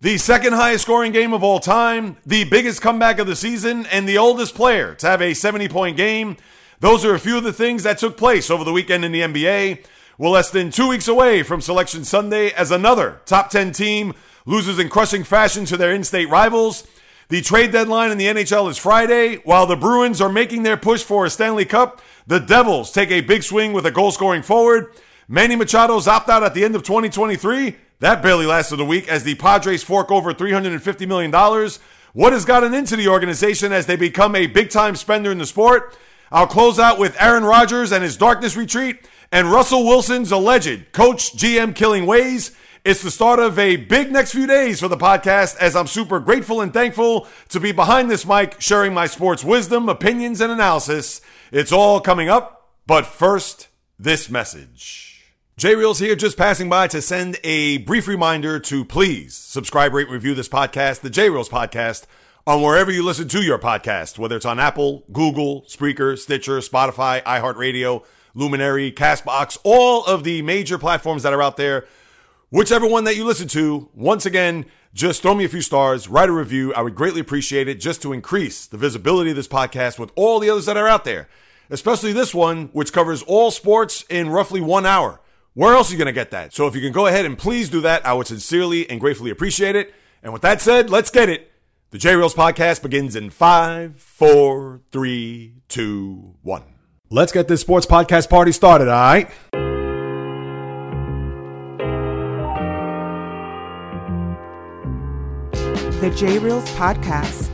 [0.00, 4.08] The second highest scoring game of all time, the biggest comeback of the season, and
[4.08, 6.36] the oldest player to have a 70 point game.
[6.78, 9.22] Those are a few of the things that took place over the weekend in the
[9.22, 9.84] NBA.
[10.16, 14.14] We're less than two weeks away from Selection Sunday as another top 10 team
[14.46, 16.86] loses in crushing fashion to their in state rivals.
[17.28, 19.38] The trade deadline in the NHL is Friday.
[19.38, 23.20] While the Bruins are making their push for a Stanley Cup, the Devils take a
[23.20, 24.92] big swing with a goal scoring forward.
[25.26, 27.74] Manny Machado's opt out at the end of 2023.
[28.00, 31.32] That barely lasted a week as the Padres fork over $350 million.
[32.12, 35.46] What has gotten into the organization as they become a big time spender in the
[35.46, 35.96] sport?
[36.30, 41.36] I'll close out with Aaron Rodgers and his darkness retreat and Russell Wilson's alleged coach
[41.36, 42.52] GM killing ways.
[42.84, 46.20] It's the start of a big next few days for the podcast as I'm super
[46.20, 51.20] grateful and thankful to be behind this mic sharing my sports wisdom, opinions, and analysis.
[51.50, 53.68] It's all coming up, but first,
[53.98, 55.07] this message.
[55.58, 60.08] J Reels here, just passing by to send a brief reminder to please subscribe, rate,
[60.08, 62.04] review this podcast, the J Reels podcast,
[62.46, 67.20] on wherever you listen to your podcast, whether it's on Apple, Google, Spreaker, Stitcher, Spotify,
[67.24, 71.88] iHeartRadio, Luminary, Castbox, all of the major platforms that are out there.
[72.50, 76.28] Whichever one that you listen to, once again, just throw me a few stars, write
[76.28, 76.72] a review.
[76.72, 80.38] I would greatly appreciate it just to increase the visibility of this podcast with all
[80.38, 81.28] the others that are out there,
[81.68, 85.20] especially this one, which covers all sports in roughly one hour.
[85.58, 86.54] Where else are you going to get that?
[86.54, 89.32] So if you can go ahead and please do that, I would sincerely and gratefully
[89.32, 89.92] appreciate it.
[90.22, 91.50] And with that said, let's get it.
[91.90, 96.62] The J Reels podcast begins in five, four, three, two, one.
[97.10, 99.28] Let's get this sports podcast party started, all right?
[106.00, 107.48] The J Reels podcast.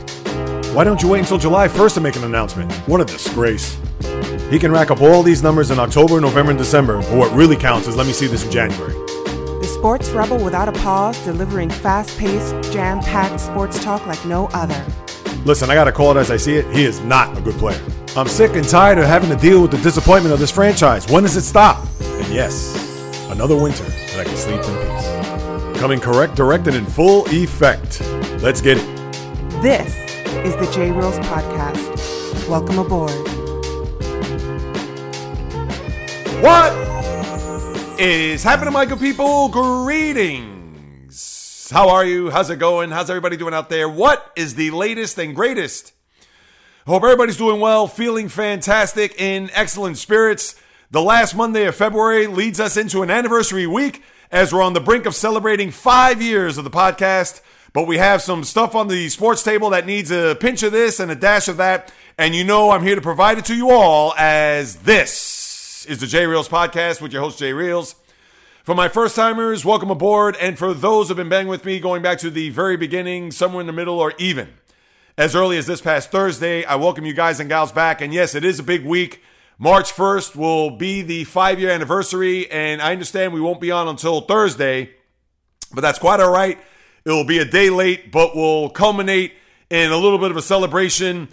[0.75, 2.71] Why don't you wait until July 1st to make an announcement?
[2.87, 3.75] What a disgrace.
[4.49, 7.55] He can rack up all these numbers in October, November, and December, but what really
[7.55, 8.93] counts is let me see this in January.
[8.93, 14.45] The sports rebel without a pause, delivering fast paced, jam packed sports talk like no
[14.53, 14.85] other.
[15.45, 16.65] Listen, I gotta call it as I see it.
[16.75, 17.81] He is not a good player.
[18.15, 21.09] I'm sick and tired of having to deal with the disappointment of this franchise.
[21.09, 21.83] When does it stop?
[22.01, 22.75] And yes,
[23.31, 25.79] another winter that I can sleep in peace.
[25.81, 27.99] Coming correct, direct, and in full effect.
[28.43, 28.85] Let's get it.
[29.63, 29.95] This
[30.45, 32.47] is the J Reels podcast.
[32.47, 33.34] Welcome aboard.
[36.45, 36.73] What
[37.99, 39.49] is happening, good people?
[39.49, 41.17] Greetings.
[41.73, 42.29] How are you?
[42.29, 42.91] How's it going?
[42.91, 43.89] How's everybody doing out there?
[43.89, 45.93] What is the latest and greatest?
[46.85, 50.53] Hope everybody's doing well, feeling fantastic, in excellent spirits.
[50.91, 54.79] The last Monday of February leads us into an anniversary week as we're on the
[54.79, 57.41] brink of celebrating five years of the podcast.
[57.73, 60.99] But we have some stuff on the sports table that needs a pinch of this
[60.99, 61.91] and a dash of that.
[62.19, 65.44] And you know I'm here to provide it to you all as this
[65.85, 67.95] is the J Reels podcast with your host, J Reels.
[68.63, 70.35] For my first timers, welcome aboard.
[70.41, 73.61] And for those who've been banging with me going back to the very beginning, somewhere
[73.61, 74.49] in the middle, or even
[75.17, 78.01] as early as this past Thursday, I welcome you guys and gals back.
[78.01, 79.21] And yes, it is a big week.
[79.57, 82.49] March 1st will be the five year anniversary.
[82.49, 84.91] And I understand we won't be on until Thursday,
[85.73, 86.57] but that's quite all right.
[87.05, 89.33] It will be a day late, but will culminate
[89.69, 91.29] in a little bit of a celebration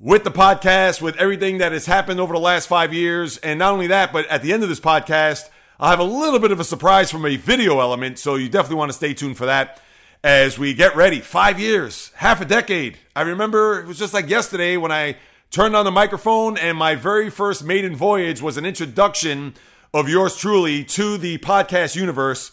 [0.00, 3.36] with the podcast, with everything that has happened over the last five years.
[3.38, 5.48] And not only that, but at the end of this podcast,
[5.80, 8.18] I'll have a little bit of a surprise from a video element.
[8.18, 9.80] So you definitely want to stay tuned for that
[10.22, 11.20] as we get ready.
[11.20, 12.98] Five years, half a decade.
[13.16, 15.16] I remember it was just like yesterday when I
[15.50, 19.54] turned on the microphone and my very first maiden voyage was an introduction
[19.94, 22.52] of yours truly to the podcast universe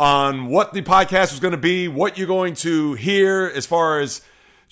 [0.00, 4.00] on what the podcast was going to be, what you're going to hear as far
[4.00, 4.20] as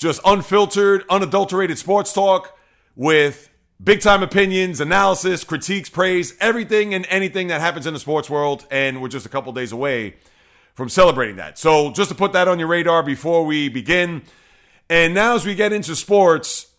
[0.00, 2.58] just unfiltered, unadulterated sports talk
[2.96, 3.50] with
[3.82, 8.66] big time opinions, analysis, critiques, praise, everything and anything that happens in the sports world.
[8.70, 10.16] And we're just a couple days away
[10.74, 11.58] from celebrating that.
[11.58, 14.22] So just to put that on your radar before we begin.
[14.88, 16.72] And now, as we get into sports,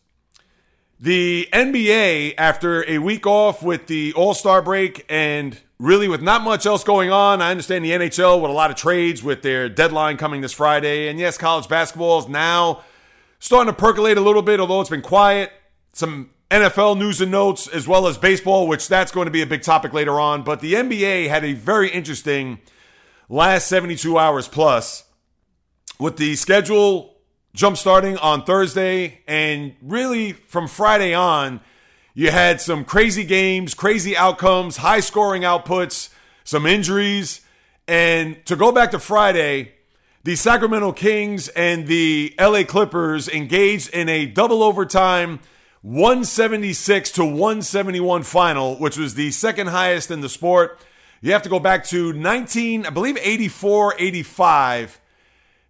[1.00, 6.42] the NBA, after a week off with the All Star break and really with not
[6.42, 9.70] much else going on, I understand the NHL with a lot of trades with their
[9.70, 11.08] deadline coming this Friday.
[11.08, 12.84] And yes, college basketball is now
[13.42, 15.52] starting to percolate a little bit, although it's been quiet.
[15.92, 19.48] Some NFL news and notes, as well as baseball, which that's going to be a
[19.48, 20.44] big topic later on.
[20.44, 22.60] But the NBA had a very interesting
[23.28, 25.06] last 72 hours plus
[26.00, 27.16] with the schedule
[27.54, 29.22] jump starting on Thursday.
[29.28, 31.62] And really, from Friday on,
[32.14, 36.10] you had some crazy games, crazy outcomes, high scoring outputs,
[36.44, 37.42] some injuries.
[37.88, 39.74] And to go back to Friday,
[40.24, 45.40] the Sacramento Kings and the LA Clippers engaged in a double overtime
[45.82, 50.80] 176 to 171 final, which was the second highest in the sport.
[51.22, 55.02] You have to go back to 19, I believe 84, 85.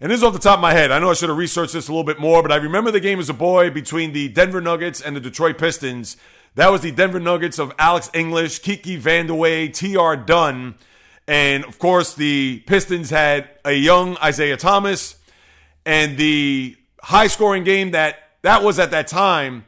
[0.01, 0.92] And this is off the top of my head.
[0.92, 3.00] I know I should have researched this a little bit more, but I remember the
[3.00, 6.18] game as a boy between the Denver Nuggets and the Detroit Pistons.
[6.56, 10.18] That was the Denver Nuggets of Alex English, Kiki Vandeweghe, T.R.
[10.18, 10.75] Dunn.
[11.27, 15.15] And of course, the Pistons had a young Isiah Thomas.
[15.85, 19.65] And the high scoring game that that was at that time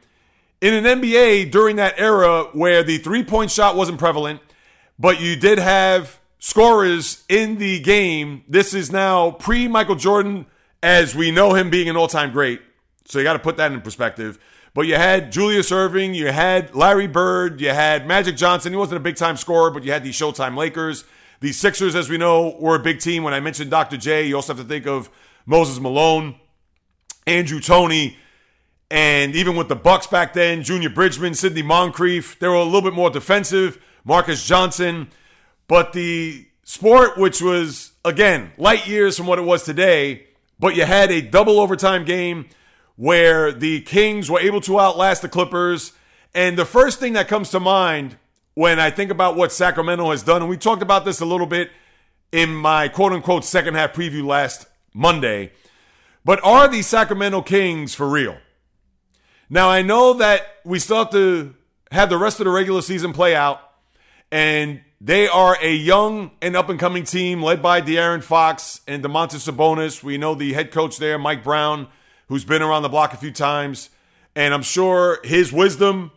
[0.61, 4.39] in an NBA during that era where the three point shot wasn't prevalent,
[4.97, 8.43] but you did have scorers in the game.
[8.47, 10.45] This is now pre Michael Jordan,
[10.81, 12.61] as we know him being an all time great.
[13.05, 14.39] So you got to put that in perspective.
[14.73, 18.73] But you had Julius Erving, you had Larry Bird, you had Magic Johnson.
[18.73, 21.03] He wasn't a big time scorer, but you had the Showtime Lakers.
[21.43, 23.21] The Sixers, as we know, were a big team.
[23.21, 23.97] When I mentioned Dr.
[23.97, 25.09] J, you also have to think of
[25.45, 26.35] Moses Malone,
[27.27, 28.15] Andrew Toney,
[28.89, 32.81] and even with the Bucks back then, Junior Bridgeman, Sidney Moncrief, they were a little
[32.81, 33.77] bit more defensive.
[34.05, 35.09] Marques Johnson,
[35.67, 40.27] but the sport, which was again light years from what it was today,
[40.59, 42.45] but you had a double overtime game
[42.95, 45.91] where the Kings were able to outlast the Clippers.
[46.33, 48.15] And the first thing that comes to mind
[48.55, 51.47] when I think about what Sacramento has done, and we talked about this a little
[51.47, 51.71] bit
[52.31, 55.51] in my quote unquote second half preview last Monday,
[56.25, 58.37] but are the Sacramento Kings for real?
[59.49, 61.53] Now, I know that we still have to
[61.91, 63.59] have the rest of the regular season play out,
[64.31, 69.03] and they are a young and up and coming team led by De'Aaron Fox and
[69.03, 70.01] Domantas Sabonis.
[70.01, 71.87] We know the head coach there, Mike Brown,
[72.29, 73.89] who's been around the block a few times.
[74.33, 76.11] And I'm sure his wisdom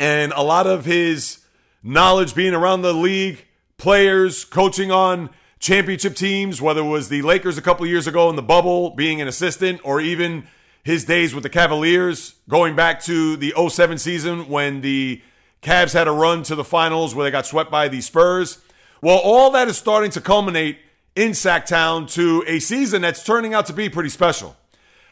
[0.00, 1.44] and a lot of his
[1.82, 3.44] knowledge being around the league,
[3.76, 5.30] players, coaching on
[5.60, 9.20] championship teams, whether it was the Lakers a couple years ago in the bubble, being
[9.20, 10.46] an assistant, or even
[10.82, 15.20] his days with the Cavaliers, going back to the 07 season when the
[15.62, 18.58] Cavs had a run to the finals where they got swept by the Spurs.
[19.02, 20.78] Well, all that is starting to culminate
[21.14, 24.56] in Sacktown to a season that's turning out to be pretty special.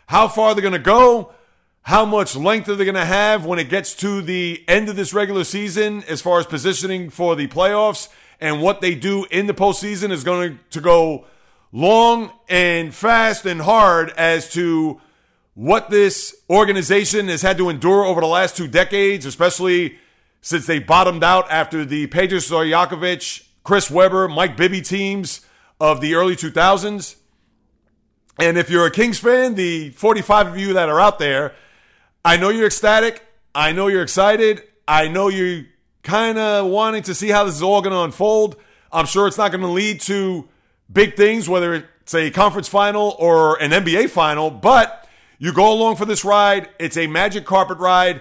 [0.06, 1.34] How far they're going to go,
[1.88, 4.96] how much length are they going to have when it gets to the end of
[4.96, 8.10] this regular season as far as positioning for the playoffs,
[8.42, 11.24] and what they do in the postseason is going to go
[11.72, 15.00] long and fast and hard as to
[15.54, 19.96] what this organization has had to endure over the last two decades, especially
[20.42, 25.40] since they bottomed out after the Peja Stojakovic, Chris Webber, Mike Bibby teams
[25.80, 27.16] of the early 2000s.
[28.38, 31.54] And if you're a Kings fan, the 45 of you that are out there,
[32.28, 33.24] I know you're ecstatic.
[33.54, 34.62] I know you're excited.
[34.86, 35.64] I know you're
[36.02, 38.56] kind of wanting to see how this is all going to unfold.
[38.92, 40.46] I'm sure it's not going to lead to
[40.92, 45.08] big things, whether it's a conference final or an NBA final, but
[45.38, 46.68] you go along for this ride.
[46.78, 48.20] It's a magic carpet ride.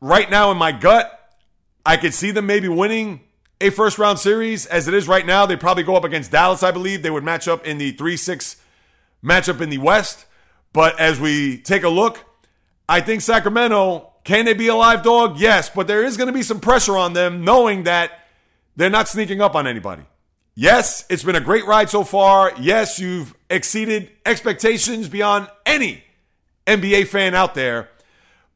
[0.00, 1.16] Right now, in my gut,
[1.86, 3.20] I could see them maybe winning
[3.60, 4.66] a first round series.
[4.66, 7.04] As it is right now, they probably go up against Dallas, I believe.
[7.04, 8.56] They would match up in the 3 6
[9.22, 10.26] matchup in the West.
[10.72, 12.24] But as we take a look,
[12.92, 15.40] I think Sacramento, can they be a live dog?
[15.40, 18.28] Yes, but there is going to be some pressure on them knowing that
[18.76, 20.02] they're not sneaking up on anybody.
[20.54, 22.52] Yes, it's been a great ride so far.
[22.60, 26.04] Yes, you've exceeded expectations beyond any
[26.66, 27.88] NBA fan out there.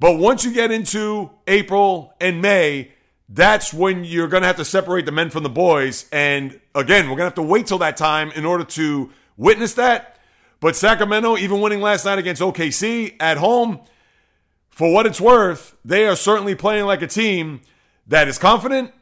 [0.00, 2.92] But once you get into April and May,
[3.30, 6.04] that's when you're going to have to separate the men from the boys.
[6.12, 9.72] And again, we're going to have to wait till that time in order to witness
[9.72, 10.18] that.
[10.60, 13.80] But Sacramento, even winning last night against OKC at home,
[14.76, 17.62] for what it's worth, they are certainly playing like a team
[18.08, 18.92] that is confident,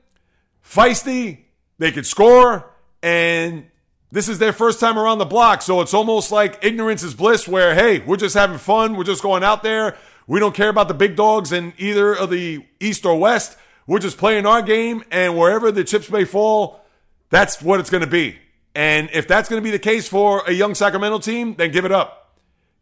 [0.65, 1.47] feisty,
[1.79, 2.71] they could score,
[3.03, 3.67] and
[4.13, 5.63] this is their first time around the block.
[5.63, 8.97] So it's almost like ignorance is bliss, where, hey, we're just having fun.
[8.97, 9.97] We're just going out there.
[10.29, 13.59] We don't care about the big dogs in either of the East or West.
[13.89, 16.85] We're just playing our game, and wherever the chips may fall,
[17.31, 18.39] that's what it's going to be.
[18.77, 21.85] And if that's going to be the case for a young Sacramento team, then give
[21.85, 22.33] it up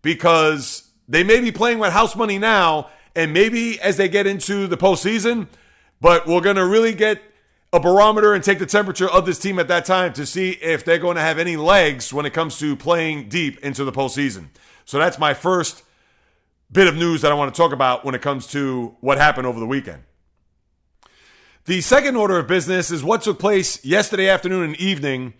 [0.02, 4.66] because they may be playing with house money now, and maybe as they get into
[4.66, 5.48] the postseason,
[6.00, 7.22] but we're going to really get
[7.72, 10.84] a barometer and take the temperature of this team at that time to see if
[10.84, 14.48] they're going to have any legs when it comes to playing deep into the postseason.
[14.84, 15.82] So that's my first
[16.70, 19.46] bit of news that I want to talk about when it comes to what happened
[19.46, 20.02] over the weekend.
[21.64, 25.34] The second order of business is what took place yesterday afternoon and evening.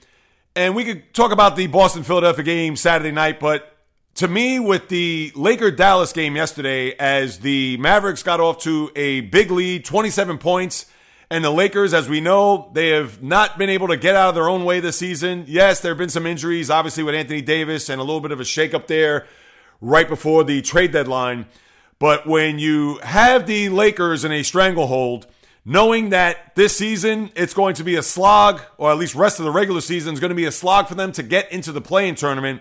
[0.54, 3.71] And we could talk about the Boston Philadelphia game Saturday night, but
[4.14, 9.22] to me, with the Laker Dallas game yesterday, as the Mavericks got off to a
[9.22, 10.86] big lead, 27 points,
[11.30, 14.34] and the Lakers, as we know, they have not been able to get out of
[14.34, 15.44] their own way this season.
[15.46, 18.40] Yes, there have been some injuries, obviously, with Anthony Davis and a little bit of
[18.40, 19.26] a shakeup there
[19.80, 21.46] right before the trade deadline.
[21.98, 25.26] But when you have the Lakers in a stranglehold,
[25.64, 29.46] knowing that this season it's going to be a slog, or at least rest of
[29.46, 31.80] the regular season is going to be a slog for them to get into the
[31.80, 32.60] play-in tournament.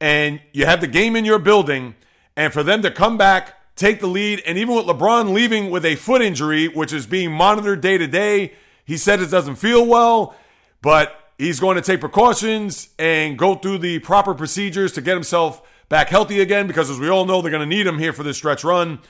[0.00, 1.94] And you have the game in your building,
[2.36, 5.84] and for them to come back, take the lead, and even with LeBron leaving with
[5.84, 8.54] a foot injury, which is being monitored day to day,
[8.84, 10.34] he said it doesn't feel well,
[10.82, 15.62] but he's going to take precautions and go through the proper procedures to get himself
[15.88, 18.22] back healthy again because, as we all know, they're going to need him here for
[18.22, 19.00] this stretch run.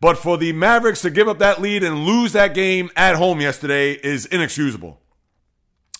[0.00, 3.40] But for the Mavericks to give up that lead and lose that game at home
[3.40, 4.98] yesterday is inexcusable.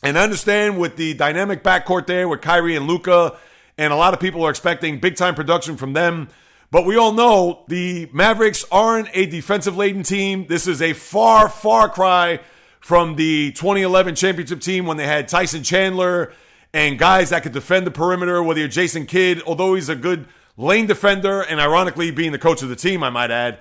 [0.02, 3.36] And I understand with the dynamic backcourt there with Kyrie and Luka,
[3.80, 6.28] and a lot of people are expecting big time production from them.
[6.70, 10.46] But we all know the Mavericks aren't a defensive laden team.
[10.46, 12.40] This is a far, far cry
[12.78, 16.30] from the 2011 championship team when they had Tyson Chandler
[16.74, 20.28] and guys that could defend the perimeter, whether you're Jason Kidd, although he's a good
[20.58, 23.60] lane defender, and ironically being the coach of the team, I might add.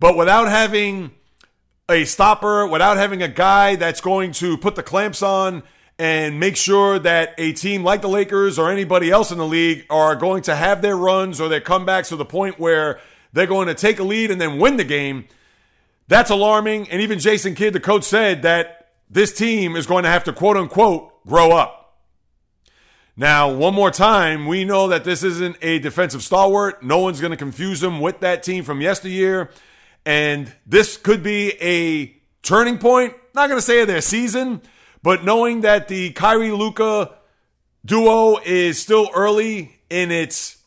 [0.00, 1.12] But without having
[1.88, 5.62] a stopper, without having a guy that's going to put the clamps on
[5.98, 9.86] and make sure that a team like the Lakers or anybody else in the league
[9.90, 13.00] are going to have their runs or their comebacks to the point where
[13.32, 15.26] they're going to take a lead and then win the game.
[16.08, 16.90] That's alarming.
[16.90, 20.32] And even Jason Kidd, the coach, said that this team is going to have to
[20.32, 21.80] quote unquote grow up.
[23.16, 26.82] Now, one more time, we know that this isn't a defensive stalwart.
[26.82, 29.50] No one's going to confuse him with that team from yesteryear.
[30.04, 33.14] And this could be a turning point.
[33.32, 34.62] Not going to say of their season,
[35.04, 37.10] but knowing that the Kyrie Luka
[37.84, 40.62] duo is still early in its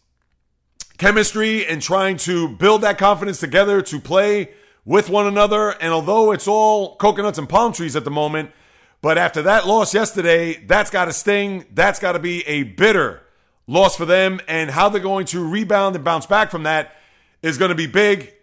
[0.99, 4.51] chemistry and trying to build that confidence together to play
[4.85, 5.71] with one another.
[5.81, 8.51] And although it's all coconuts and palm trees at the moment,
[9.01, 11.65] but after that loss yesterday, that's got to sting.
[11.73, 13.23] That's got to be a bitter
[13.65, 14.39] loss for them.
[14.47, 16.95] And how they're going to rebound and bounce back from that
[17.41, 18.33] is going to be big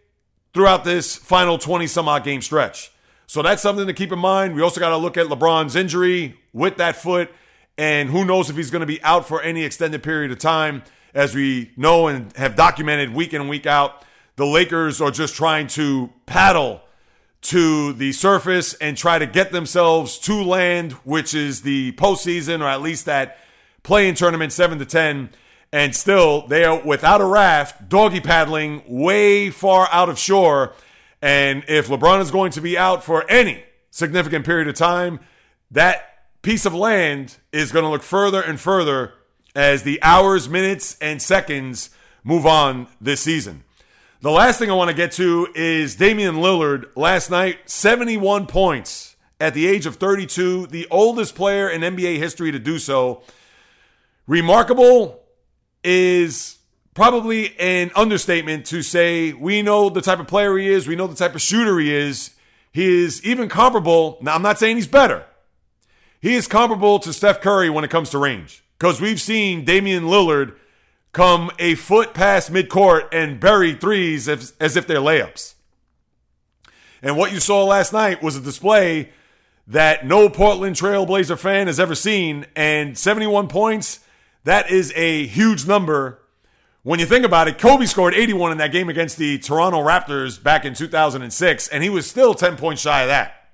[0.54, 2.90] throughout this final 20 some odd game stretch.
[3.26, 4.54] So that's something to keep in mind.
[4.54, 7.30] We also got to look at LeBron's injury with that foot,
[7.76, 10.82] and who knows if he's going to be out for any extended period of time.
[11.14, 14.04] As we know and have documented week in and week out,
[14.36, 16.80] the Lakers are just trying to paddle
[17.42, 22.66] to the surface and try to get themselves to land, which is the postseason or
[22.66, 23.38] at least that
[23.84, 25.30] play-in tournament, seven to ten
[25.74, 30.72] and still they are without a raft, doggy paddling way far out of shore.
[31.24, 35.20] And if LeBron is going to be out for any significant period of time,
[35.70, 39.14] that piece of land is going to look further and further
[39.56, 41.88] as the hours, minutes, and seconds
[42.24, 43.64] move on this season.
[44.20, 49.16] The last thing I want to get to is Damian Lillard last night, 71 points
[49.40, 53.22] at the age of 32, the oldest player in NBA history to do so.
[54.26, 55.22] Remarkable
[55.82, 56.53] is
[56.94, 61.06] probably an understatement to say we know the type of player he is, we know
[61.06, 62.30] the type of shooter he is.
[62.72, 64.18] He is even comparable.
[64.20, 65.26] Now, I'm not saying he's better.
[66.20, 70.04] He is comparable to Steph Curry when it comes to range because we've seen Damian
[70.04, 70.56] Lillard
[71.12, 75.54] come a foot past midcourt and bury threes as, as if they're layups.
[77.00, 79.10] And what you saw last night was a display
[79.66, 82.46] that no Portland Trailblazer fan has ever seen.
[82.56, 84.00] And 71 points
[84.44, 86.20] that is a huge number.
[86.84, 90.40] When you think about it, Kobe scored 81 in that game against the Toronto Raptors
[90.40, 93.48] back in 2006, and he was still 10 points shy of that.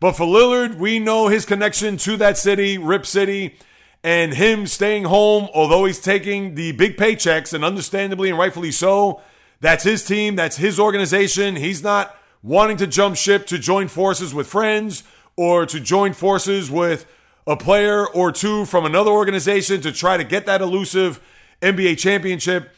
[0.00, 3.56] But for Lillard, we know his connection to that city, Rip City,
[4.04, 9.22] and him staying home, although he's taking the big paychecks, and understandably and rightfully so.
[9.60, 11.56] That's his team, that's his organization.
[11.56, 15.04] He's not wanting to jump ship to join forces with friends
[15.36, 17.06] or to join forces with
[17.46, 21.18] a player or two from another organization to try to get that elusive
[21.60, 22.70] NBA championship.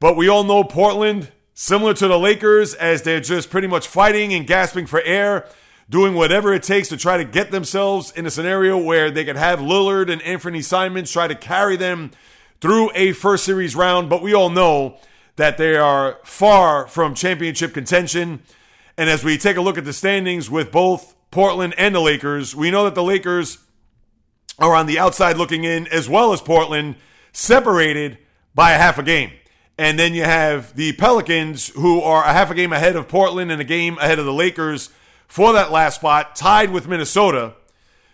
[0.00, 4.34] But we all know Portland, similar to the Lakers, as they're just pretty much fighting
[4.34, 5.46] and gasping for air,
[5.88, 9.36] doing whatever it takes to try to get themselves in a scenario where they could
[9.36, 12.10] have Lillard and Anthony Simons try to carry them
[12.60, 14.08] through a first series round.
[14.08, 14.98] But we all know
[15.36, 18.42] that they are far from championship contention.
[18.96, 22.54] And as we take a look at the standings with both Portland and the Lakers,
[22.54, 23.58] we know that the Lakers
[24.58, 26.94] are on the outside looking in, as well as Portland,
[27.32, 28.18] separated
[28.54, 29.32] by a half a game.
[29.76, 33.50] And then you have the Pelicans, who are a half a game ahead of Portland
[33.50, 34.90] and a game ahead of the Lakers
[35.26, 37.54] for that last spot, tied with Minnesota.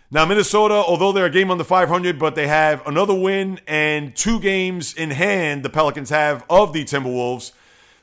[0.09, 4.39] Now, Minnesota, although they're a game under 500, but they have another win and two
[4.39, 7.51] games in hand, the Pelicans have of the Timberwolves.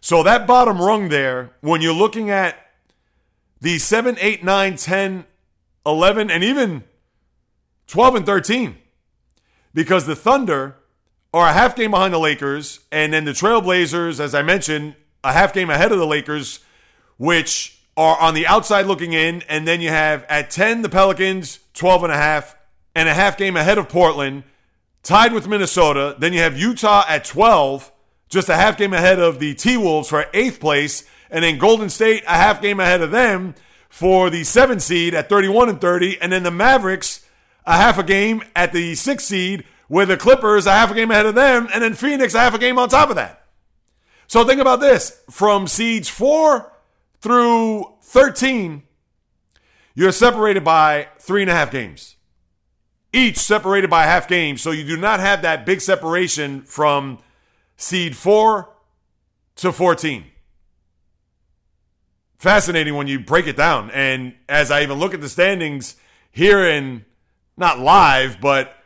[0.01, 2.57] So that bottom rung there, when you're looking at
[3.61, 5.25] the 7, 8, 9, 10,
[5.85, 6.85] 11, and even
[7.89, 8.77] 12 and 13
[9.75, 10.77] because the Thunder
[11.33, 15.33] are a half game behind the Lakers, and then the Trailblazers, as I mentioned, a
[15.33, 16.61] half game ahead of the Lakers,
[17.19, 19.43] which are on the outside looking in.
[19.49, 22.57] And then you have at 10 the Pelicans, 12 and a half,
[22.95, 24.45] and a half game ahead of Portland,
[25.03, 26.17] tied with Minnesota.
[26.19, 27.93] Then you have Utah at 12,
[28.29, 31.05] just a half game ahead of the T Wolves for eighth place.
[31.31, 33.55] And then Golden State, a half game ahead of them
[33.89, 36.21] for the seventh seed at 31 and 30.
[36.21, 37.27] And then the Mavericks,
[37.67, 41.11] a half a game at the sixth seed, with the Clippers a half a game
[41.11, 41.69] ahead of them.
[41.73, 43.47] And then Phoenix, a half a game on top of that.
[44.27, 46.73] So think about this from seeds four
[47.21, 48.83] through 13,
[49.95, 52.17] you're separated by three and a half games.
[53.13, 54.59] Each separated by a half game.
[54.59, 57.19] So you do not have that big separation from
[57.77, 58.69] seed four
[59.57, 60.25] to 14.
[62.39, 63.91] Fascinating when you break it down.
[63.91, 65.97] And as I even look at the standings
[66.31, 67.05] here in
[67.57, 68.78] not live, but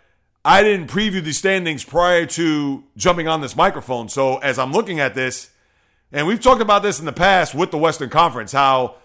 [0.45, 4.09] I didn't preview the standings prior to jumping on this microphone.
[4.09, 5.51] So as I'm looking at this,
[6.11, 8.97] and we've talked about this in the past with the Western Conference, how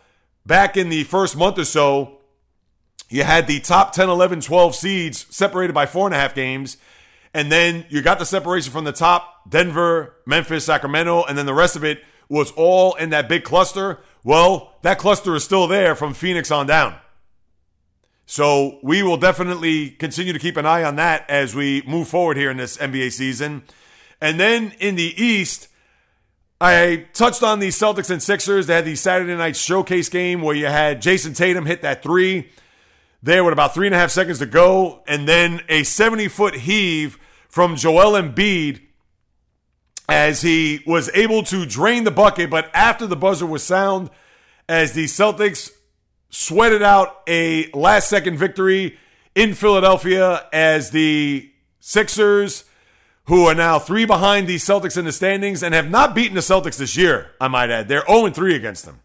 [0.46, 2.18] back in the first month or so,
[3.10, 6.78] you had the top 10, 11, 12 seeds separated by four and a half games.
[7.34, 11.54] And then you got the separation from the top Denver, Memphis, Sacramento, and then the
[11.54, 14.00] rest of it was all in that big cluster.
[14.24, 16.96] Well, that cluster is still there from Phoenix on down.
[18.30, 22.36] So we will definitely continue to keep an eye on that as we move forward
[22.36, 23.64] here in this NBA season.
[24.20, 25.70] And then in the East,
[26.60, 28.68] I touched on the Celtics and Sixers.
[28.68, 32.50] They had the Saturday night showcase game where you had Jayson Tatum hit that three
[33.24, 36.54] there with about three and a half seconds to go, and then a 70 foot
[36.54, 37.18] heave
[37.48, 38.82] from Joel Embiid
[40.10, 44.10] as he was able to drain the bucket, but after the buzzer was sound,
[44.68, 45.72] as the Celtics
[46.30, 48.98] sweated out a last second victory
[49.36, 52.66] in Philadelphia, as the Sixers
[53.26, 56.42] who are now three behind the Celtics in the standings and have not beaten the
[56.42, 57.88] Celtics this year, I might add.
[57.88, 59.02] They're 0 3 against them.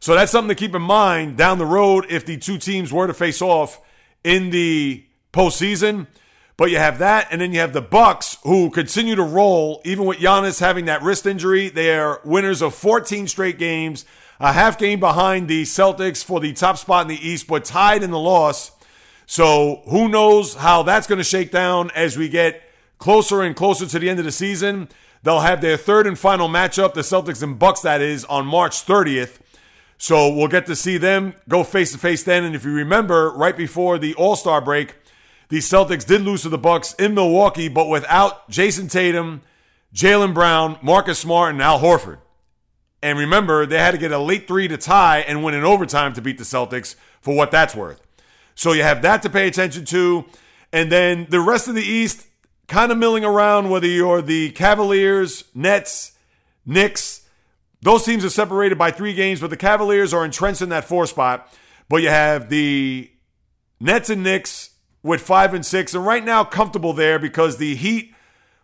[0.00, 3.06] So that's something to keep in mind down the road if the two teams were
[3.06, 3.80] to face off
[4.24, 6.06] in the postseason.
[6.56, 10.04] But you have that, and then you have the Bucks who continue to roll, even
[10.04, 11.68] with Giannis having that wrist injury.
[11.70, 14.04] They are winners of 14 straight games,
[14.40, 18.02] a half game behind the Celtics for the top spot in the East, but tied
[18.02, 18.72] in the loss.
[19.26, 22.62] So who knows how that's going to shake down as we get
[22.98, 24.88] closer and closer to the end of the season.
[25.22, 28.86] They'll have their third and final matchup, the Celtics and Bucks, that is, on March
[28.86, 29.38] 30th.
[29.98, 32.42] So we'll get to see them go face to face then.
[32.42, 34.94] And if you remember, right before the All Star break,
[35.50, 39.42] the Celtics did lose to the Bucks in Milwaukee, but without Jayson Tatum,
[39.94, 42.18] Jaylen Brown, Marcus Smart, and Al Horford.
[43.02, 46.12] And remember, they had to get a late three to tie and win in overtime
[46.14, 48.00] to beat the Celtics for what that's worth.
[48.54, 50.26] So you have that to pay attention to.
[50.72, 52.26] And then the rest of the East,
[52.68, 56.12] kind of milling around whether you're the Cavaliers, Nets,
[56.66, 57.26] Knicks.
[57.82, 61.06] Those teams are separated by three games, but the Cavaliers are entrenched in that four
[61.06, 61.52] spot.
[61.88, 63.10] But you have the
[63.80, 64.70] Nets and Knicks
[65.02, 68.14] with five and six, and right now comfortable there because the Heat,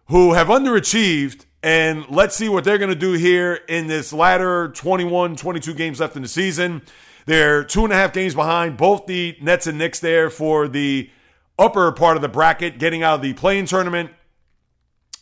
[0.09, 4.68] who have underachieved, and let's see what they're going to do here in this latter
[4.68, 6.81] 21, 22 games left in the season.
[7.24, 11.11] They're two and a half games behind both the Nets and Knicks there for the
[11.59, 14.12] upper part of the bracket, getting out of the play-in tournament.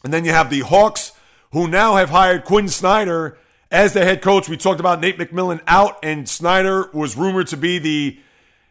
[0.04, 1.12] And then you have the Hawks,
[1.52, 3.38] who now have hired Quin Snyder
[3.70, 4.46] as their head coach.
[4.46, 8.18] We talked about Nate McMillan out, and Snyder was rumored to be the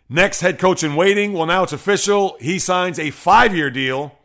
[0.07, 1.33] next head coach in waiting.
[1.33, 2.38] Well, now it's official.
[2.39, 4.15] He signs a five year deal.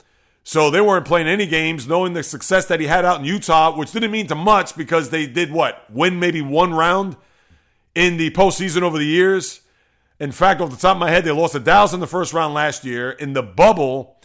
[0.48, 3.76] So they weren't playing any games, knowing the success that he had out in Utah,
[3.76, 5.84] which didn't mean to much because they did what?
[5.90, 7.18] Win maybe one round
[7.94, 9.61] in the postseason over the years.
[10.18, 12.32] In fact, off the top of my head, they lost to Dallas in the first
[12.32, 13.11] round last year.
[13.11, 14.16] In the bubble,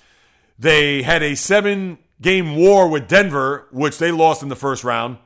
[0.57, 5.17] they had a seven game war with Denver, which they lost in the first round.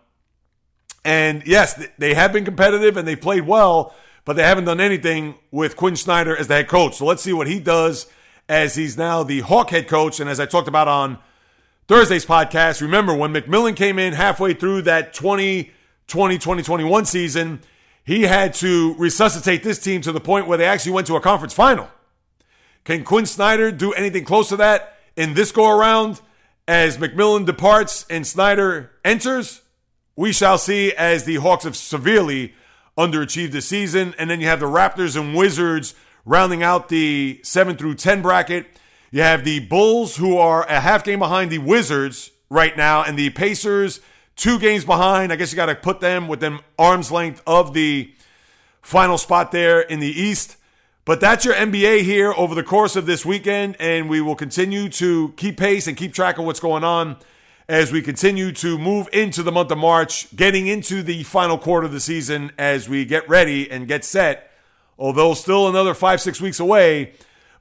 [1.06, 3.94] And yes, they have been competitive and they played well,
[4.26, 6.96] but they haven't done anything with Quin Snyder as the head coach.
[6.96, 8.08] So let's see what he does
[8.50, 10.20] as he's now the Hawk head coach.
[10.20, 11.18] And as I talked about on
[11.88, 15.74] Thursday's podcast, remember when McMillan came in halfway through that 2020
[16.38, 17.60] 2021 season,
[18.04, 21.22] he had to resuscitate this team to the point where they actually went to a
[21.22, 21.90] conference final.
[22.86, 26.22] Can Quin Snyder do anything close to that in this go around
[26.70, 29.62] as McMillan departs and Snyder enters?
[30.16, 32.54] We shall see as the Hawks have severely
[32.98, 34.16] underachieved this season.
[34.18, 35.94] And then you have the Raptors and Wizards
[36.28, 38.68] rounding out the 7 through 10 bracket.
[39.10, 43.18] You have the Bulls, who are a half game behind the Wizards right now, and
[43.18, 44.02] the Pacers
[44.36, 45.32] two games behind.
[45.32, 48.14] I guess you got to put them within arm's length of the
[48.82, 50.58] final spot there in the East.
[51.06, 54.90] But that's your NBA here over the course of this weekend, and we will continue
[54.90, 57.16] to keep pace and keep track of what's going on
[57.70, 61.86] as we continue to move into the month of March, getting into the final quarter
[61.86, 64.52] of the season as we get ready and get set.
[64.98, 67.14] Although still another five, six weeks away,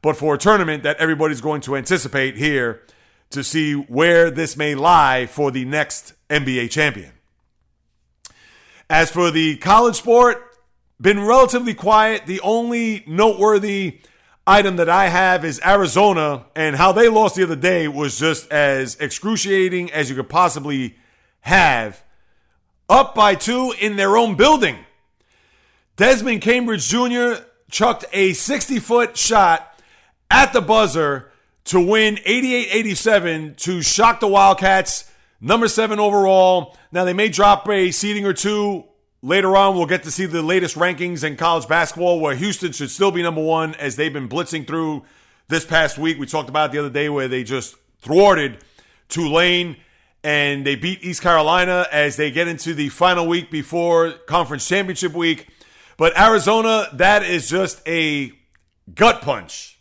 [0.03, 2.83] but for a tournament that everybody's going to anticipate here
[3.31, 7.12] to see where this may lie for the next NBA champion.
[8.88, 10.42] As for the college sport,
[11.01, 12.27] been relatively quiet.
[12.27, 14.01] The only noteworthy
[14.46, 18.51] item that I have is Arizona, and how they lost the other day was just
[18.53, 20.96] as excruciating as you could possibly
[21.40, 22.03] have.
[22.88, 24.86] Up by two in their own building.
[25.97, 27.45] Desmond Cambridge Jr.
[27.71, 29.81] chucked a 60 foot shot
[30.31, 31.31] at the buzzer
[31.65, 36.77] to win 88 87 to shock the Wildcats, number seven overall.
[36.93, 38.85] Now, they may drop a seeding or two
[39.27, 42.91] Later on, we'll get to see the latest rankings in college basketball where Houston should
[42.91, 45.05] still be number one as they've been blitzing through
[45.49, 46.17] this past week.
[46.17, 48.59] We talked about the other day where they just thwarted
[49.09, 49.79] Tulane
[50.23, 55.13] and they beat East Carolina as they get into the final week before conference championship
[55.13, 55.49] week.
[55.97, 58.33] But Arizona, that is just a
[58.95, 59.79] gut punch.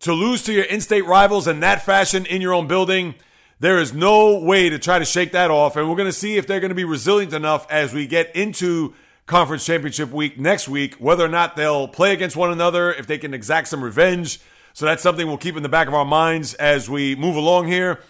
[0.00, 3.14] To lose to your in state rivals in that fashion in your own building
[3.58, 5.76] there is no way to try to shake that off.
[5.76, 8.34] And we're going to see if they're going to be resilient enough as we get
[8.36, 13.06] into conference championship week next week, whether or not they'll play against one another, if
[13.06, 14.40] they can exact some revenge.
[14.74, 17.68] So that's something we'll keep in the back of our minds as we move along
[17.68, 18.00] here.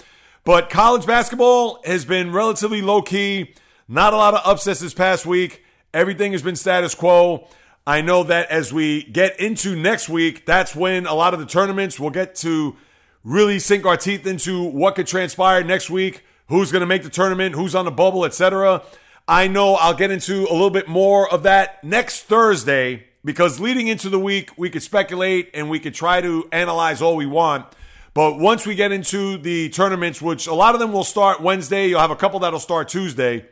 [0.44, 3.54] But college basketball has been relatively low key.
[3.88, 5.64] Not a lot of upsets this past week.
[5.94, 7.48] Everything has been status quo.
[7.86, 11.46] I know that as we get into next week, that's when a lot of the
[11.46, 12.76] tournaments will get to
[13.22, 17.10] really sink our teeth into what could transpire next week, who's going to make the
[17.10, 18.82] tournament, who's on the bubble, etc.
[19.28, 23.88] I know I'll get into a little bit more of that next Thursday because leading
[23.88, 27.66] into the week, we could speculate and we could try to analyze all we want.
[28.14, 31.88] But once we get into the tournaments, which a lot of them will start Wednesday,
[31.88, 33.44] you'll have a couple that'll start Tuesday.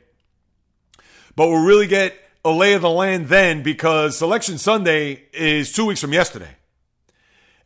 [1.37, 2.14] But we'll really get
[2.45, 6.57] a lay of the land then because Selection Sunday is two weeks from yesterday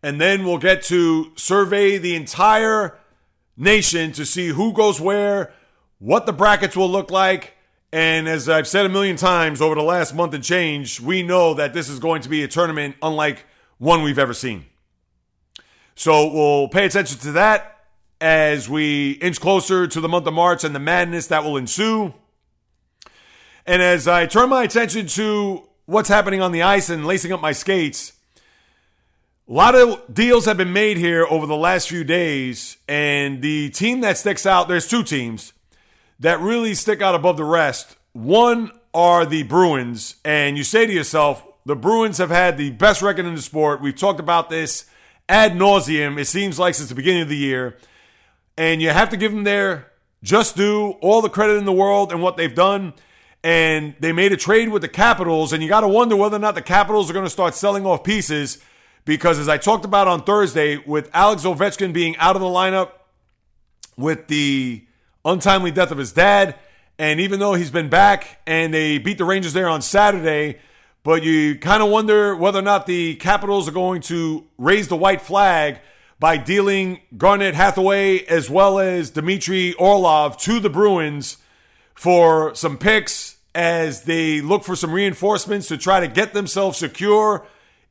[0.03, 2.99] and then we'll get to survey the entire
[3.57, 5.53] nation to see who goes where,
[5.99, 7.57] what the brackets will look like.
[7.93, 11.55] And as I've said a million times over the last month and change, we know
[11.55, 13.45] that this is going to be a tournament unlike
[13.79, 14.67] one we've ever seen.
[15.95, 17.81] So we'll pay attention to that
[18.21, 22.14] as we inch closer to the month of March and the madness that will ensue.
[23.68, 27.42] And as I turn my attention to what's happening on the ice and lacing up
[27.42, 28.14] my skates,
[29.46, 33.68] a lot of deals have been made here over the last few days, and the
[33.68, 35.52] team that sticks out, there's two teams
[36.18, 37.98] that really stick out above the rest.
[38.14, 43.02] One are the Bruins, and you say to yourself, the Bruins have had the best
[43.02, 43.83] record in the sport.
[43.83, 44.87] We've talked about this
[45.28, 47.76] ad nauseum, it seems like, since the beginning of the year.
[48.57, 52.12] And you have to give them their just due, all the credit in the world
[52.12, 52.94] and what they've done.
[53.48, 56.38] And they made a trade with the Capitals, and you got to wonder whether or
[56.38, 58.58] not the Capitals are going to start selling off pieces
[59.06, 62.90] because as I talked about on Thursday, with Alex Ovechkin being out of the lineup
[63.96, 64.84] with the
[65.24, 66.56] untimely death of his dad,
[66.98, 70.58] and even though he's been back and they beat the Rangers there on Saturday,
[71.02, 74.96] but you kind of wonder whether or not the Capitals are going to raise the
[74.96, 75.80] white flag
[76.20, 81.38] by dealing Garnet Hathaway as well as Dmitry Orlov to the Bruins
[81.94, 87.44] for some picks as they look for some reinforcements to try to get themselves secure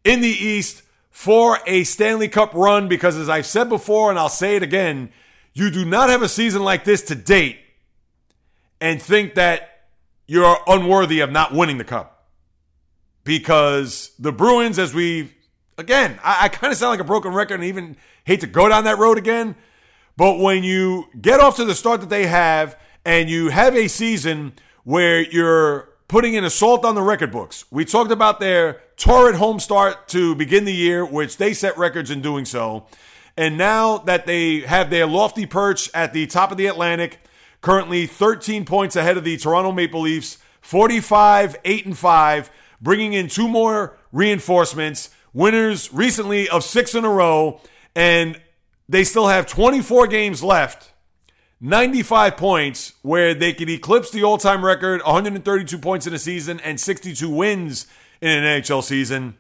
[0.06, 4.30] in the East for a Stanley Cup run because, as I've said before, and I'll
[4.30, 5.10] say it again,
[5.54, 7.58] you do not have a season like this to date
[8.80, 9.90] and think that
[10.26, 12.30] you're unworthy of not winning the cup.
[13.26, 15.34] Because the Bruins, as we,
[15.78, 18.70] again, I, I kind of sound like a broken record and even hate to go
[18.70, 19.58] down that road again.
[20.16, 23.90] But when you get off to the start that they have and you have a
[23.90, 24.54] season
[24.88, 29.60] where you're putting an assault on the record books, we talked about their torrid home
[29.60, 32.88] start to begin the year, which they set records in doing so.
[33.36, 37.20] And now that they have their lofty perch at the top of the Atlantic,
[37.60, 43.28] currently 13 points ahead of the Toronto Maple Leafs, 45, 8 and 5, bringing in
[43.28, 47.60] two more reinforcements, winners recently of six in a row,
[47.94, 48.40] and
[48.88, 50.94] they still have 24 games left.
[51.60, 56.80] 95 points where they could eclipse the all-time record 132 points in a season and
[56.80, 57.88] 62 wins
[58.22, 59.36] in an NHL season.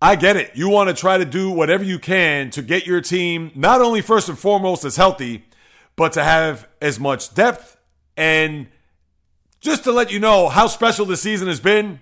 [0.00, 0.52] I get it.
[0.54, 4.00] You want to try to do whatever you can to get your team not only
[4.00, 5.44] first and foremost as healthy,
[5.96, 7.76] but to have as much depth.
[8.16, 8.68] And
[9.60, 12.00] just to let you know how special this season has been,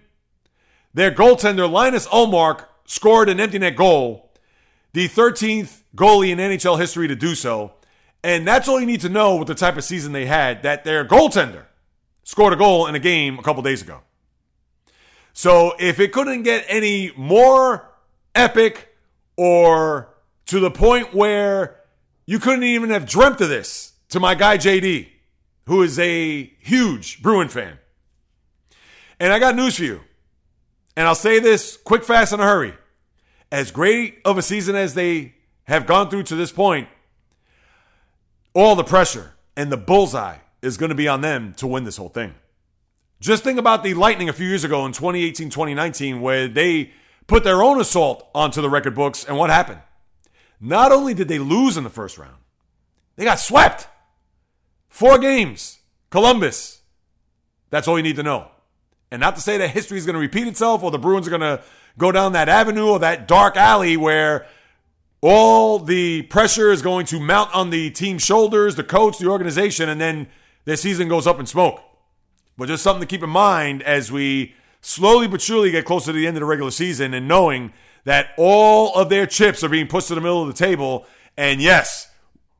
[0.95, 4.33] their goaltender Linus Ullmark scored an empty net goal,
[4.93, 7.75] the 13th goalie in NHL history to do so.
[8.23, 10.85] And that's all you need to know with the type of season they had that
[10.85, 11.65] their goaltender
[12.23, 14.03] scored a goal in a game a couple days ago.
[15.33, 17.89] So if it couldn't get any more
[18.35, 18.95] epic
[19.37, 20.15] or
[20.47, 21.81] to the point where
[22.27, 25.09] you couldn't even have dreamt of this to my guy JD,
[25.67, 27.79] who is a huge Bruin fan.
[29.19, 30.01] And I got news for you.
[30.97, 32.75] And I'll say this quick, fast, in a hurry.
[33.53, 36.89] As great of a season as they have gone through to this point,
[38.55, 41.97] all the pressure and the bullseye is going to be on them to win this
[41.97, 42.35] whole thing.
[43.21, 46.93] Just think about the Lightning a few years ago in 2018 2019, where they
[47.27, 49.81] put their own assault onto the record books, and what happened?
[50.61, 52.37] Not only did they lose in the first round,
[53.17, 53.89] they got swept.
[54.89, 55.79] Four games.
[56.11, 56.81] Columbus.
[57.71, 58.51] That's all you need to know.
[59.11, 61.31] And not to say that history is going to repeat itself or the Bruins are
[61.31, 61.63] going to
[61.99, 64.47] go down that avenue or that dark alley where
[65.23, 69.89] all the pressure is going to mount on the team's shoulders, the coach, the organization,
[69.89, 70.29] and then
[70.65, 71.83] their season goes up in smoke.
[72.57, 76.19] But just something to keep in mind as we slowly but surely get closer to
[76.19, 77.73] the end of the regular season and knowing
[78.05, 81.07] that all of their chips are being pushed to the middle of the table.
[81.37, 82.11] And yes,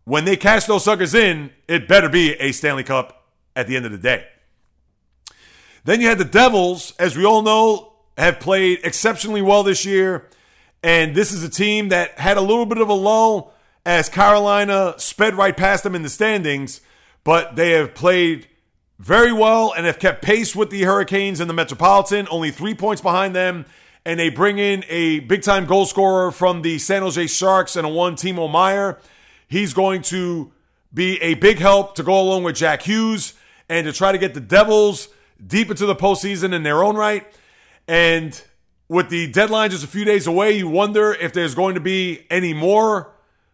[0.05, 3.25] when they cash those suckers in, it better be a Stanley Cup
[3.57, 4.27] at the end of the day.
[5.85, 10.29] Then you had the Devils, as we all know, have played exceptionally well this year.
[10.83, 13.53] And this is a team that had a little bit of a lull
[13.85, 16.81] as Carolina sped right past them in the standings,
[17.25, 18.47] but they have played
[18.99, 23.01] very well and have kept pace with the Hurricanes in the Metropolitan, only three points
[23.01, 23.65] behind them.
[24.05, 27.87] And they bring in a big time goal scorer from the San Jose Sharks and
[27.87, 28.99] a one, Timo Meier.
[29.49, 30.53] He's going to
[30.93, 33.35] be a big help to go along with Jack Hughes
[33.69, 35.09] and to try to get the Devils
[35.45, 37.27] deep into the postseason in their own right.
[37.87, 38.41] And
[38.91, 42.27] with the deadline just a few days away, you wonder if there's going to be
[42.29, 43.13] any more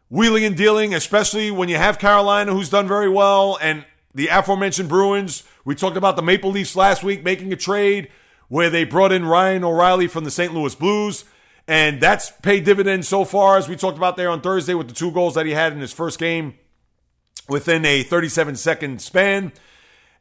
[0.09, 4.89] wheeling and dealing, especially when you have Carolina, who's done very well, and the aforementioned
[4.89, 5.43] Bruins.
[5.63, 8.09] We talked about the Maple Leafs last week making a trade
[8.49, 10.55] where they brought in Ryan O'Reilly from the St.
[10.55, 11.27] Louis Blues.
[11.69, 14.95] And that's paid dividends so far, as we talked about there on Thursday with the
[14.95, 16.55] two goals that he had in his first game
[17.47, 19.53] within a 37 second span.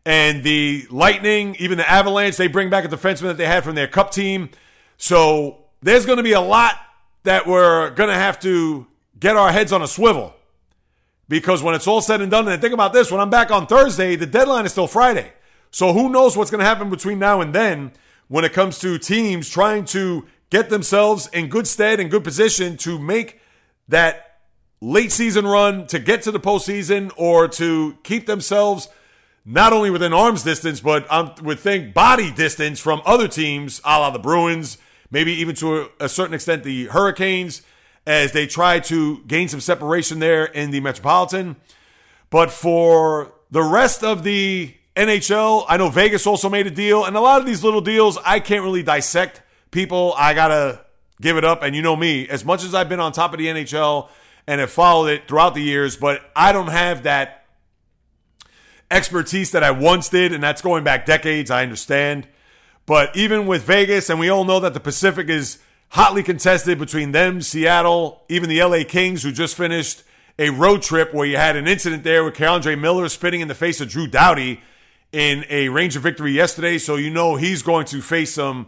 [0.06, 3.76] And the Lightning, even the Avalanche, they bring back a defenseman that they had from
[3.76, 4.50] their cup team.
[4.98, 6.76] So there's going to be a lot
[7.24, 8.88] that we're going to have to
[9.20, 10.36] get our heads on a swivel
[11.28, 13.68] because when it's all said and done, and think about this, when I'm back on
[13.68, 15.32] Thursday, the deadline is still Friday.
[15.72, 17.92] So who knows what's going to happen between now and then
[18.28, 22.78] when it comes to teams trying to get themselves in good stead and good position
[22.78, 23.40] to make
[23.88, 24.40] that
[24.82, 28.88] late season run to get to the postseason or to keep themselves
[29.44, 34.00] not only within arm's distance, but I would think body distance from other teams, a
[34.00, 34.78] la the Bruins,
[35.12, 37.62] maybe even to a, a certain extent the Hurricanes
[38.08, 41.56] as they try to gain some separation there in the Metropolitan.
[42.30, 47.16] But for the rest of the NHL, I know Vegas also made a deal, and
[47.16, 49.42] a lot of these little deals, I can't really dissect
[49.72, 50.14] people.
[50.18, 50.86] I gotta
[51.22, 53.40] give it up, and you know me, as much as I've been on top of
[53.40, 54.10] the NHL
[54.48, 57.46] and have followed it throughout the years, but I don't have that
[58.92, 61.50] expertise that I once did, and that's going back decades.
[61.50, 62.28] I understand.
[62.86, 67.12] But even with Vegas, and we all know that the Pacific is hotly contested between
[67.12, 70.04] them, Seattle, even the LA Kings, who just finished
[70.38, 73.56] a road trip where you had an incident there with K'Andre Miller spitting in the
[73.56, 74.62] face of Drew Doughty
[75.12, 76.78] in a Ranger victory yesterday.
[76.78, 78.68] So you know he's going to face some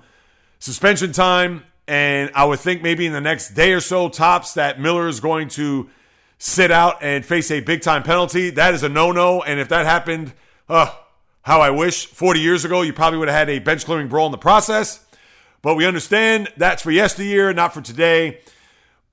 [0.60, 1.64] suspension time.
[1.88, 5.20] And I would think maybe in the next day or so, tops, that Miller is
[5.20, 5.90] going to
[6.38, 8.50] sit out and face a big time penalty.
[8.50, 9.42] That is a no no.
[9.42, 10.34] And if that happened,
[10.70, 10.94] uh,
[11.48, 14.26] how I wish 40 years ago, you probably would have had a bench clearing brawl
[14.26, 15.06] in the process.
[15.62, 18.42] But we understand that's for yesteryear, not for today.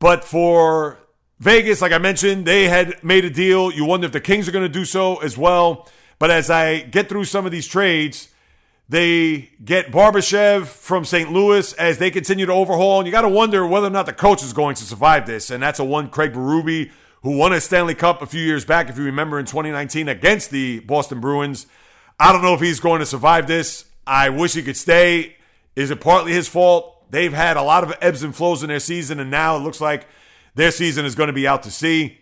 [0.01, 0.99] But for
[1.39, 3.71] Vegas, like I mentioned, they had made a deal.
[3.71, 5.89] You wonder if the Kings are going to do so as well.
[6.19, 8.31] But as I get through some of these trades,
[8.89, 11.31] they get Barbashev from St.
[11.31, 12.99] Louis as they continue to overhaul.
[12.99, 15.51] And you got to wonder whether or not the coach is going to survive this.
[15.51, 16.91] And that's a one Craig Berube,
[17.23, 20.51] who won a Stanley Cup a few years back, if you remember, in 2019 against
[20.51, 21.69] the Boston Bruins.
[22.19, 23.85] I don't know if he's going to survive this.
[24.07, 25.37] I wish he could stay.
[25.77, 27.11] Is it partly his fault?
[27.11, 29.81] They've had a lot of ebbs and flows in their season, and now it looks
[29.81, 30.07] like
[30.55, 32.19] their season is going to be out to sea.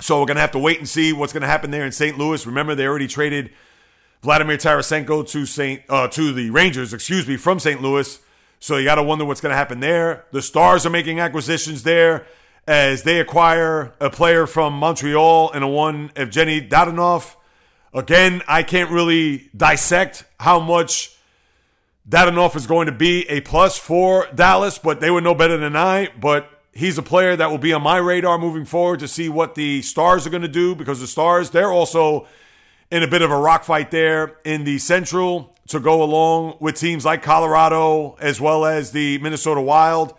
[0.00, 1.92] So we're going to have to wait and see what's going to happen there in
[1.92, 2.18] St.
[2.18, 2.46] Louis.
[2.46, 3.50] Remember, they already traded
[4.22, 5.82] Vladimir Tarasenko to St.
[5.88, 7.80] Uh, to the Rangers, excuse me, from St.
[7.80, 8.18] Louis.
[8.58, 10.24] So you got to wonder what's going to happen there.
[10.32, 12.26] The Stars are making acquisitions there
[12.66, 17.35] as they acquire a player from Montreal and a one Evgeny Dadonov.
[17.96, 21.16] Again, I can't really dissect how much
[22.06, 25.76] Dadonov is going to be a plus for Dallas, but they would know better than
[25.76, 26.10] I.
[26.20, 29.54] But he's a player that will be on my radar moving forward to see what
[29.54, 32.28] the Stars are going to do because the Stars, they're also
[32.90, 36.74] in a bit of a rock fight there in the Central to go along with
[36.74, 40.12] teams like Colorado as well as the Minnesota Wild.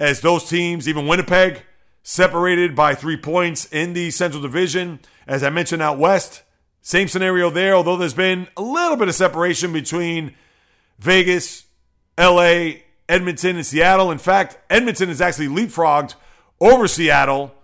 [0.00, 1.62] As those teams, even Winnipeg,
[2.02, 4.98] separated by three points in the Central Division.
[5.28, 6.42] As I mentioned out west,
[6.82, 10.34] same scenario there, although there's been a little bit of separation between
[10.98, 11.64] Vegas,
[12.18, 12.72] LA,
[13.08, 14.10] Edmonton, and Seattle.
[14.10, 16.14] In fact, Edmonton has actually leapfrogged
[16.60, 17.54] over Seattle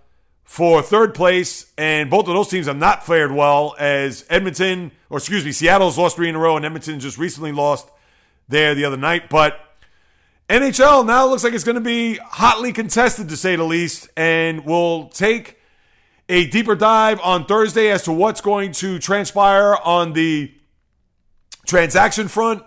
[0.43, 5.17] for third place, and both of those teams have not fared well as Edmonton, or
[5.17, 7.89] excuse me, Seattle's lost three in a row, and Edmonton just recently lost
[8.47, 9.29] there the other night.
[9.29, 9.59] But
[10.49, 14.63] NHL now looks like it's going to be hotly contested to say the least, and
[14.63, 15.59] we'll take
[16.29, 20.53] a deeper dive on Thursday as to what's going to transpire on the
[21.65, 22.63] transaction front.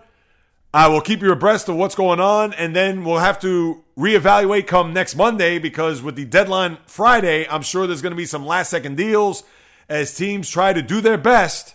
[0.73, 4.67] I will keep you abreast of what's going on, and then we'll have to reevaluate
[4.67, 8.47] come next Monday because with the deadline Friday, I'm sure there's going to be some
[8.47, 9.43] last second deals
[9.89, 11.75] as teams try to do their best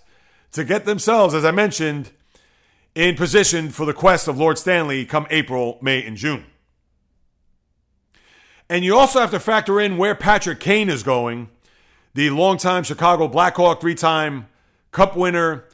[0.54, 2.12] to get themselves, as I mentioned,
[2.95, 6.45] in position for the quest of Lord Stanley come April, May, and June.
[8.69, 11.50] And you also have to factor in where Patrick Kane is going,
[12.15, 14.47] the longtime Chicago Blackhawk, three time
[14.91, 15.65] Cup winner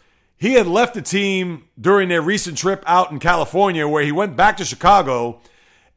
[0.42, 4.36] he had left the team during their recent trip out in California, where he went
[4.36, 5.40] back to Chicago.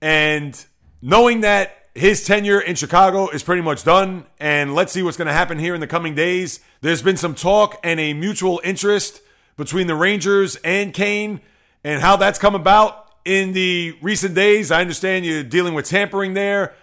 [0.03, 0.63] And
[1.01, 5.29] knowing that his tenure in Chicago is pretty much done, and let's see what's going
[5.29, 9.23] to happen here in the coming days, there's been some talk and a mutual interest
[9.57, 11.41] between the Rangers and Kane,
[11.83, 14.71] and how that's come about in the recent days.
[14.71, 16.75] I understand you're dealing with tampering there.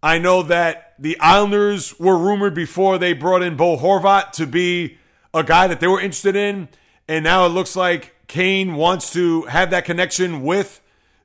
[0.00, 4.98] I know that the Islanders were rumored before they brought in Bo Horvat to be
[5.32, 6.68] a guy that they were interested in.
[7.08, 10.80] And now it looks like Kane wants to have that connection with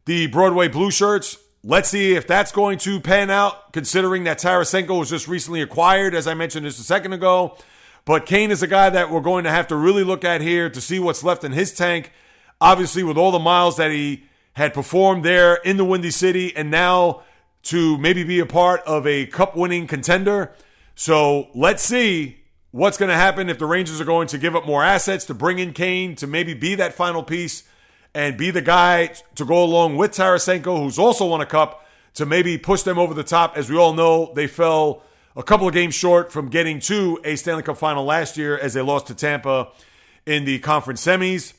[0.06, 1.38] the Broadway Blue Shirts.
[1.64, 6.16] Let's see if that's going to pan out, considering that Tarasenko was just recently acquired,
[6.16, 7.58] as I mentioned just a second ago.
[8.06, 10.70] But Kane is a guy that we're going to have to really look at here
[10.70, 12.12] to see what's left in his tank.
[12.62, 16.72] Obviously, with all the miles that he had performed there in the Windy City, and
[16.72, 17.24] now
[17.66, 20.54] to maybe be a part of a cup winning contender.
[20.96, 22.38] So let's see
[22.72, 25.34] what's going to happen if the Rangers are going to give up more assets to
[25.34, 27.64] bring in Kane to maybe be that final piece
[28.14, 32.26] and be the guy to go along with Tarasenko, who's also won a cup, to
[32.26, 33.58] maybe push them over the top.
[33.58, 35.04] As we all know, they fell
[35.36, 38.74] a couple of games short from getting to a Stanley Cup final last year as
[38.74, 39.70] they lost to Tampa
[40.26, 41.54] in the conference semis.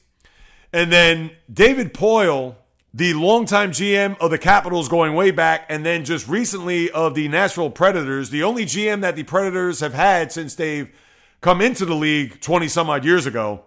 [0.72, 2.54] And then David Poile,
[2.96, 7.28] the longtime GM of the Capitals going way back, and then just recently of the
[7.28, 10.90] Nashville Predators, the only GM that the Predators have had since they've
[11.42, 13.64] come into the league 20 some odd years ago,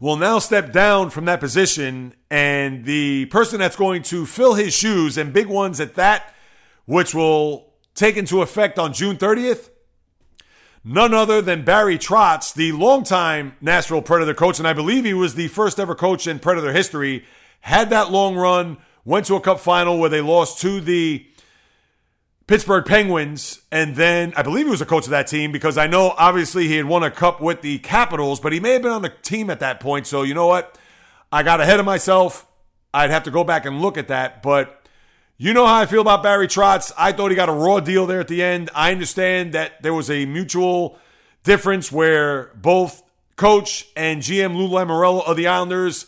[0.00, 2.14] will now step down from that position.
[2.32, 6.34] And the person that's going to fill his shoes, and big ones at that,
[6.86, 9.70] which will take into effect on June 30th,
[10.82, 14.58] none other than Barry Trotz, the longtime Nashville Predator coach.
[14.58, 17.24] And I believe he was the first ever coach in Predator history,
[17.64, 21.26] had that long run, went to a cup final where they lost to the
[22.46, 25.86] Pittsburgh Penguins, and then I believe he was a coach of that team because I
[25.86, 28.92] know obviously he had won a cup with the Capitals, but he may have been
[28.92, 30.06] on the team at that point.
[30.06, 30.76] So you know what?
[31.32, 32.46] I got ahead of myself.
[32.92, 34.86] I'd have to go back and look at that, but
[35.38, 36.92] you know how I feel about Barry Trotz.
[36.98, 38.68] I thought he got a raw deal there at the end.
[38.74, 40.98] I understand that there was a mutual
[41.44, 43.02] difference where both
[43.36, 46.04] coach and GM Lou Lamoriello of the Islanders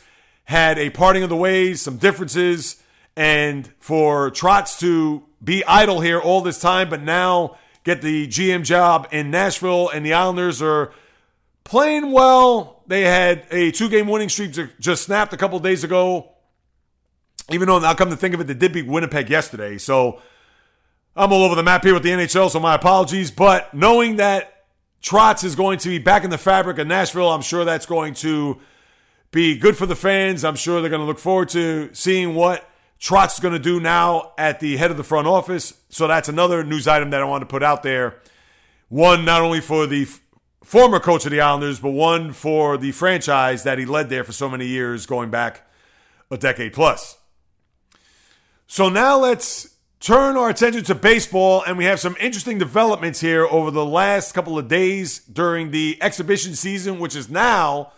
[0.47, 2.83] had a parting of the ways, some differences,
[3.17, 8.65] and for Trotz to be idle here all this time, but now get the GM
[8.65, 10.93] job in Nashville, and the Islanders are
[11.65, 12.83] playing well.
[12.87, 16.33] They had a two game winning streak just snapped a couple days ago.
[17.51, 19.79] Even though, now come to think of it, they did beat Winnipeg yesterday.
[19.79, 20.21] So
[21.17, 23.33] I'm all over the map here with the NHL, so my apologies.
[23.33, 24.65] But knowing that
[25.03, 28.15] Trotz is going to be back in the fabric of Nashville, I'm sure that's going
[28.15, 28.61] to
[29.31, 30.45] be good for the fans.
[30.45, 32.69] I'm sure they're going to look forward to seeing what
[33.01, 35.75] Trotz is going to do now at the head of the front office.
[35.89, 38.21] So that's another news item that I want to put out there.
[38.89, 40.21] One, not only for the f-
[40.62, 44.33] former coach of the Islanders, but one for the franchise that he led there for
[44.33, 45.69] so many years, going back
[46.31, 47.19] a decade plus.
[48.67, 53.46] So now let's turn our attention to baseball, and we have some interesting developments here
[53.46, 57.92] over the last couple of days during the exhibition season, which is now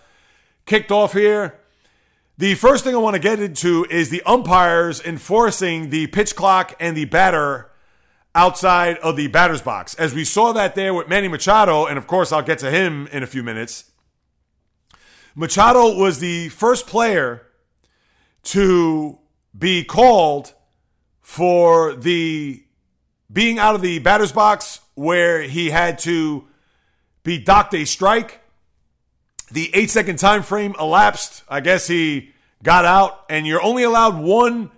[0.68, 1.58] kicked off here.
[2.36, 6.76] The first thing I want to get into is the umpires enforcing the pitch clock
[6.78, 7.70] and the batter
[8.34, 9.94] outside of the batter's box.
[9.94, 13.08] As we saw that there with Manny Machado, and of course, I'll get to him
[13.08, 13.90] in a few minutes.
[15.34, 17.46] Machado was the first player
[18.44, 19.18] to
[19.58, 20.52] be called
[21.20, 22.62] for the
[23.32, 26.46] being out of the batter's box where he had to
[27.22, 28.40] be docked a strike
[29.50, 31.42] the eight second time frame elapsed.
[31.48, 32.32] I guess he
[32.62, 34.70] got out, and you're only allowed one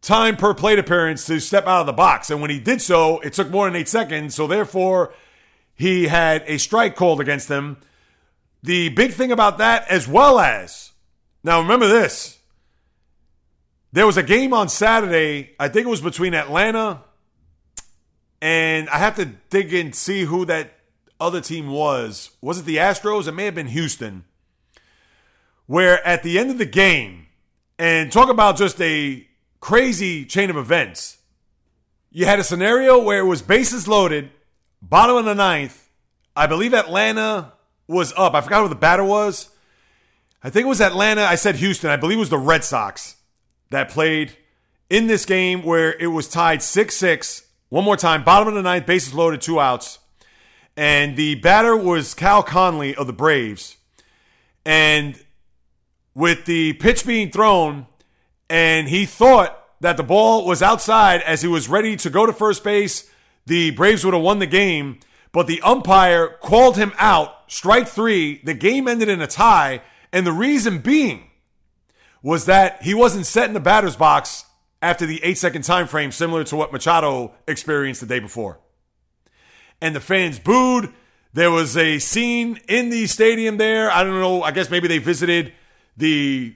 [0.00, 2.30] time per plate appearance to step out of the box.
[2.30, 4.34] And when he did so, it took more than eight seconds.
[4.34, 5.12] So therefore,
[5.74, 7.78] he had a strike called against him.
[8.62, 10.92] The big thing about that, as well as,
[11.44, 12.38] now remember this,
[13.92, 17.02] there was a game on Saturday, I think it was between Atlanta
[18.40, 20.72] and I have to dig and see who that
[21.20, 22.30] other team was.
[22.40, 23.26] Was it the Astros?
[23.26, 24.24] It may have been Houston.
[25.66, 27.26] Where at the end of the game,
[27.78, 29.26] and talk about just a
[29.60, 31.18] crazy chain of events,
[32.10, 34.30] you had a scenario where it was bases loaded,
[34.80, 35.88] bottom of the ninth.
[36.34, 37.52] I believe Atlanta
[37.86, 38.34] was up.
[38.34, 39.50] I forgot who the batter was.
[40.42, 41.22] I think it was Atlanta.
[41.22, 41.90] I said Houston.
[41.90, 43.16] I believe it was the Red Sox
[43.70, 44.36] that played
[44.88, 47.42] in this game where it was tied 6 6.
[47.68, 49.97] One more time, bottom of the ninth, bases loaded, two outs.
[50.78, 53.78] And the batter was Cal Conley of the Braves.
[54.64, 55.20] And
[56.14, 57.88] with the pitch being thrown,
[58.48, 62.32] and he thought that the ball was outside as he was ready to go to
[62.32, 63.10] first base,
[63.44, 65.00] the Braves would have won the game.
[65.32, 68.40] But the umpire called him out, strike three.
[68.44, 69.82] The game ended in a tie.
[70.12, 71.28] And the reason being
[72.22, 74.44] was that he wasn't set in the batter's box
[74.80, 78.60] after the eight second time frame, similar to what Machado experienced the day before.
[79.80, 80.92] And the fans booed.
[81.32, 83.90] There was a scene in the stadium there.
[83.90, 84.42] I don't know.
[84.42, 85.52] I guess maybe they visited
[85.96, 86.54] the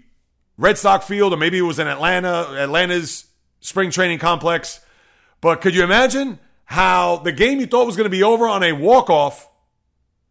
[0.57, 3.27] Red Sox field, or maybe it was in Atlanta, Atlanta's
[3.61, 4.81] spring training complex.
[5.41, 8.63] But could you imagine how the game you thought was going to be over on
[8.63, 9.51] a walk off,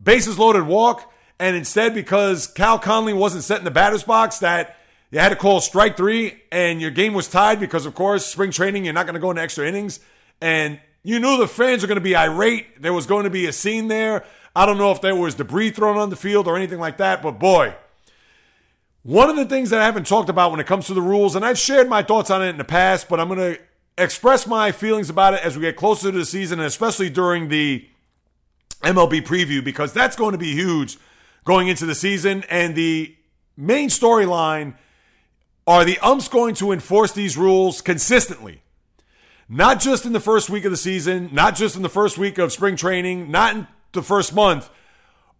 [0.01, 4.77] bases loaded walk, and instead, because Cal Conley wasn't set in the batter's box, that
[5.11, 8.51] you had to call strike three, and your game was tied because, of course, spring
[8.51, 9.99] training, you're not going to go into extra innings.
[10.39, 12.81] And you knew the fans were going to be irate.
[12.81, 14.23] There was going to be a scene there.
[14.55, 17.21] I don't know if there was debris thrown on the field or anything like that,
[17.21, 17.75] but boy,
[19.03, 21.35] one of the things that I haven't talked about when it comes to the rules,
[21.35, 23.59] and I've shared my thoughts on it in the past, but I'm going to
[23.97, 27.47] express my feelings about it as we get closer to the season, and especially during
[27.47, 27.87] the
[28.83, 30.97] MLB preview, because that's going to be huge
[31.45, 32.43] going into the season.
[32.49, 33.15] And the
[33.57, 34.75] main storyline
[35.65, 38.61] are the umps going to enforce these rules consistently?
[39.53, 42.37] Not just in the first week of the season, not just in the first week
[42.37, 44.69] of spring training, not in the first month.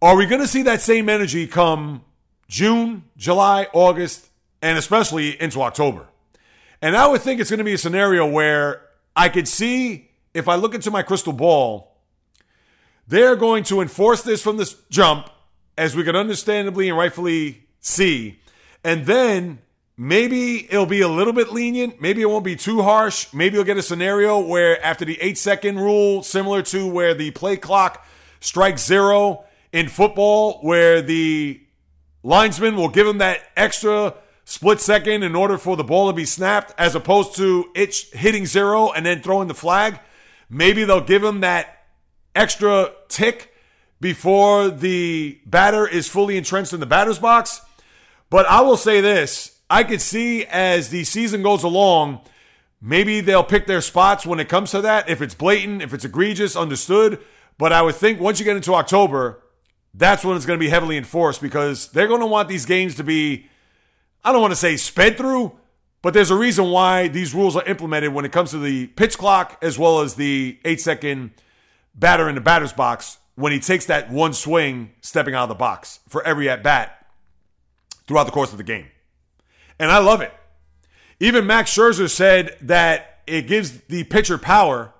[0.02, 2.04] Are we going to see that same energy come
[2.46, 4.28] June, July, August,
[4.60, 6.08] and especially into October?
[6.82, 8.82] And I would think it's going to be a scenario where
[9.16, 11.96] I could see, if I look into my crystal ball,
[13.08, 15.30] they're going to enforce this from this jump,
[15.78, 18.40] as we can understandably and rightfully see.
[18.84, 19.60] And then
[19.96, 22.00] Maybe it'll be a little bit lenient.
[22.00, 23.32] Maybe it won't be too harsh.
[23.32, 27.30] Maybe you'll get a scenario where after the eight second rule, similar to where the
[27.32, 28.04] play clock
[28.40, 31.60] strikes zero in football, where the
[32.22, 34.14] linesman will give him that extra
[34.44, 38.46] split second in order for the ball to be snapped, as opposed to it hitting
[38.46, 40.00] zero and then throwing the flag.
[40.48, 41.84] Maybe they'll give him that
[42.34, 43.54] extra tick
[44.00, 47.60] before the batter is fully entrenched in the batter's box.
[48.30, 52.20] But I will say this I could see as the season goes along,
[52.82, 55.08] maybe they'll pick their spots when it comes to that.
[55.08, 57.18] If it's blatant, if it's egregious, understood.
[57.56, 59.42] But I would think once you get into October,
[59.94, 62.96] that's when it's going to be heavily enforced because they're going to want these games
[62.96, 63.46] to be,
[64.22, 65.58] I don't want to say sped through,
[66.02, 69.16] but there's a reason why these rules are implemented when it comes to the pitch
[69.16, 71.30] clock as well as the eight second
[71.94, 75.54] batter in the batter's box when he takes that one swing stepping out of the
[75.54, 77.06] box for every at bat
[78.06, 78.88] throughout the course of the game
[79.82, 80.32] and I love it.
[81.18, 84.94] Even Max Scherzer said that it gives the pitcher power.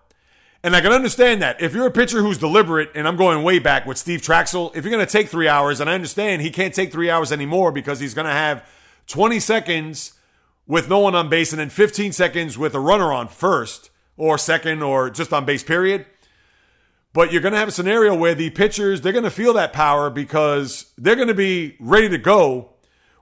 [0.64, 1.62] And I can understand that.
[1.62, 4.84] If you're a pitcher who's deliberate, and I'm going way back with Steve Trachsel, if
[4.84, 7.70] you're going to take three hours, and I understand he can't take three hours anymore
[7.70, 8.68] because he's going to have
[9.06, 10.14] 20 seconds
[10.66, 14.36] with no one on base and then 15 seconds with a runner on first or
[14.36, 16.06] second or just on base, period.
[17.12, 19.72] But you're going to have a scenario where the pitchers, they're going to feel that
[19.72, 22.70] power because they're going to be ready to go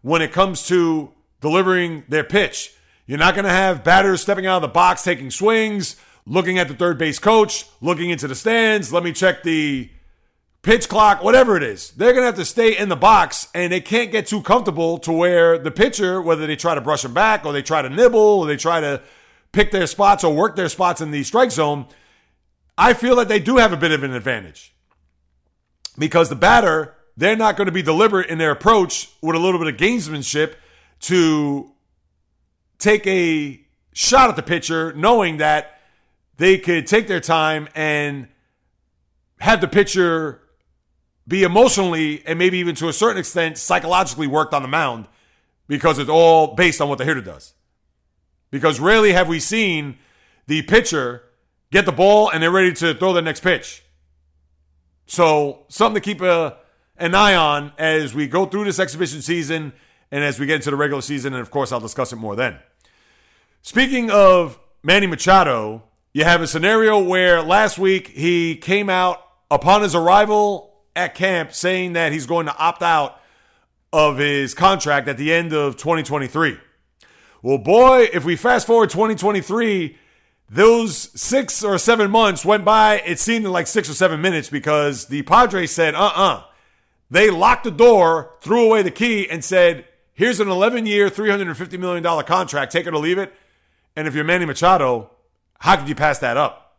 [0.00, 2.74] when it comes to delivering their pitch.
[3.07, 6.68] You're not going to have batters stepping out of the box, taking swings, looking at
[6.68, 8.93] the third base coach, looking into the stands.
[8.93, 9.91] Let me check the
[10.62, 11.91] pitch clock, whatever it is.
[11.91, 14.99] They're going to have to stay in the box and they can't get too comfortable
[14.99, 17.88] to where the pitcher, whether they try to brush them back or they try to
[17.88, 19.03] nibble or they try to
[19.53, 21.86] pick their spots or work their spots in the strike zone,
[22.78, 24.74] I feel that they do have a bit of an advantage.
[25.99, 29.59] Because the batter, they're not going to be deliberate in their approach with a little
[29.59, 30.55] bit of gamesmanship
[31.01, 31.72] to
[32.78, 33.61] take a
[33.92, 35.80] shot at the pitcher, knowing that
[36.36, 38.28] they could take their time and
[39.40, 40.40] have the pitcher
[41.26, 45.07] be emotionally and maybe even to a certain extent psychologically worked on the mound
[45.68, 47.55] because it's all based on what the hitter does.
[48.51, 49.96] because rarely have we seen
[50.48, 51.22] the pitcher
[51.70, 53.84] get the ball and they're ready to throw the next pitch.
[55.07, 56.57] So, something to keep a,
[56.96, 59.72] an eye on as we go through this exhibition season
[60.11, 61.32] and as we get into the regular season.
[61.32, 62.58] And of course, I'll discuss it more then.
[63.62, 65.82] Speaking of Manny Machado,
[66.12, 71.52] you have a scenario where last week he came out upon his arrival at camp
[71.52, 73.20] saying that he's going to opt out
[73.92, 76.58] of his contract at the end of 2023.
[77.42, 79.96] Well, boy, if we fast forward 2023,
[80.48, 83.00] those six or seven months went by.
[83.00, 86.34] It seemed like six or seven minutes because the Padres said, uh uh-uh.
[86.34, 86.42] uh.
[87.11, 89.84] They locked the door, threw away the key, and said,
[90.20, 92.70] here's an 11 year, $350 million contract.
[92.70, 93.32] Take it or leave it.
[93.96, 95.10] And if you're Manny Machado,
[95.58, 96.76] how could you pass that up?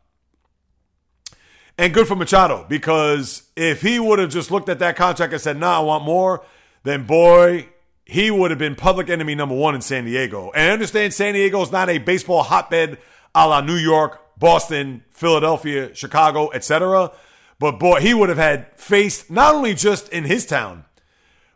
[1.75, 5.41] And good for Machado because if he would have just looked at that contract and
[5.41, 6.45] said, nah, I want more,
[6.83, 7.67] then boy,
[8.05, 10.51] he would have been public enemy number one in San Diego.
[10.51, 12.99] And I understand San Diego is not a baseball hotbed
[13.33, 17.11] a la New York, Boston, Philadelphia, Chicago, etc.
[17.57, 20.85] But boy, he would have had faced not only just in his town,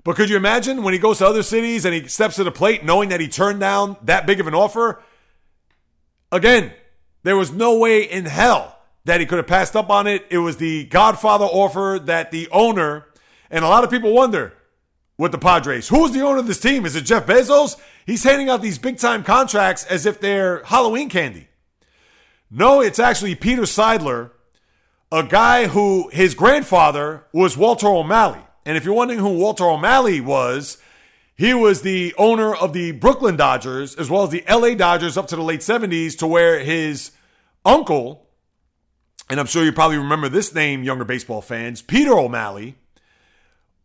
[0.05, 2.51] but could you imagine when he goes to other cities and he steps to the
[2.51, 5.01] plate knowing that he turned down that big of an offer?
[6.31, 6.71] Again,
[7.23, 10.23] there was no way in hell that he could have passed up on it.
[10.29, 13.07] It was the Godfather offer that the owner,
[13.49, 14.53] and a lot of people wonder
[15.17, 16.85] with the Padres, who's the owner of this team?
[16.85, 17.75] Is it Jeff Bezos?
[18.05, 21.47] He's handing out these big time contracts as if they're Halloween candy.
[22.51, 24.29] No, it's actually Peter Seidler,
[25.11, 28.44] a guy who his grandfather was Walter O'Malley.
[28.65, 30.77] And if you're wondering who Walter O'Malley was,
[31.35, 35.27] he was the owner of the Brooklyn Dodgers as well as the LA Dodgers up
[35.27, 37.11] to the late 70s, to where his
[37.63, 38.27] uncle,
[39.29, 42.75] and I'm sure you probably remember this name, younger baseball fans, Peter O'Malley,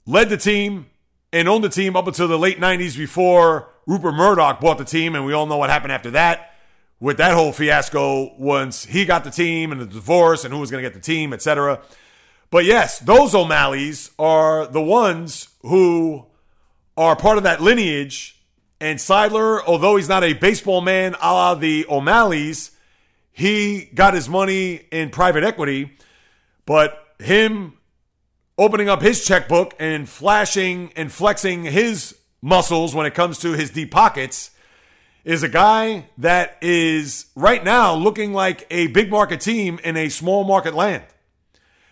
[0.06, 0.86] led the team
[1.32, 5.14] and owned the team up until the late 90s before Rupert Murdoch bought the team.
[5.14, 6.54] And we all know what happened after that
[6.98, 10.70] with that whole fiasco once he got the team and the divorce and who was
[10.70, 11.80] going to get the team, etc.
[12.50, 16.26] But yes, those O'Malleys are the ones who
[16.96, 18.36] are part of that lineage.
[18.80, 22.72] And Seidler, although he's not a baseball man a la the O'Malleys,
[23.30, 25.96] he got his money in private equity.
[26.66, 27.74] But him
[28.58, 33.70] opening up his checkbook and flashing and flexing his muscles when it comes to his
[33.70, 34.50] deep pockets
[35.24, 40.08] is a guy that is right now looking like a big market team in a
[40.08, 41.04] small market land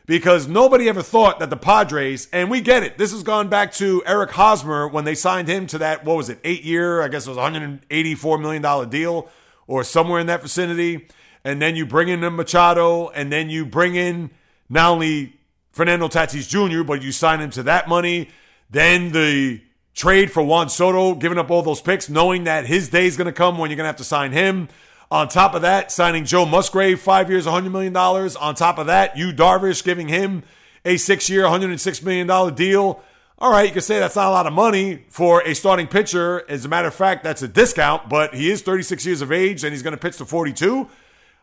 [0.09, 3.71] because nobody ever thought that the Padres, and we get it, this has gone back
[3.75, 7.09] to Eric Hosmer when they signed him to that, what was it, eight year, I
[7.09, 9.29] guess it was $184 million deal
[9.67, 11.09] or somewhere in that vicinity.
[11.45, 14.31] And then you bring in Machado, and then you bring in
[14.71, 15.37] not only
[15.73, 18.31] Fernando Tatis Jr., but you sign him to that money.
[18.71, 19.61] Then the
[19.95, 23.27] trade for Juan Soto, giving up all those picks, knowing that his day is going
[23.27, 24.69] to come when you're going to have to sign him.
[25.11, 27.97] On top of that, signing Joe Musgrove, five years, $100 million.
[27.97, 30.43] On top of that, Yu Darvish giving him
[30.85, 33.03] a six year, $106 million deal.
[33.39, 36.45] All right, you can say that's not a lot of money for a starting pitcher.
[36.51, 39.65] As a matter of fact, that's a discount, but he is 36 years of age
[39.65, 40.89] and he's going to pitch to 42.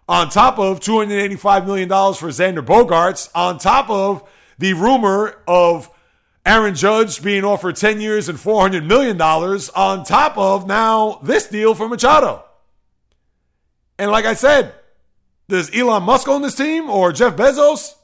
[0.07, 5.89] On top of $285 million for Xander Bogaerts, on top of the rumor of
[6.45, 11.73] Aaron Judge being offered 10 years and $400 million, on top of now this deal
[11.73, 12.44] for Machado.
[13.97, 14.73] And like I said,
[15.47, 17.95] does Elon Musk own this team or Jeff Bezos?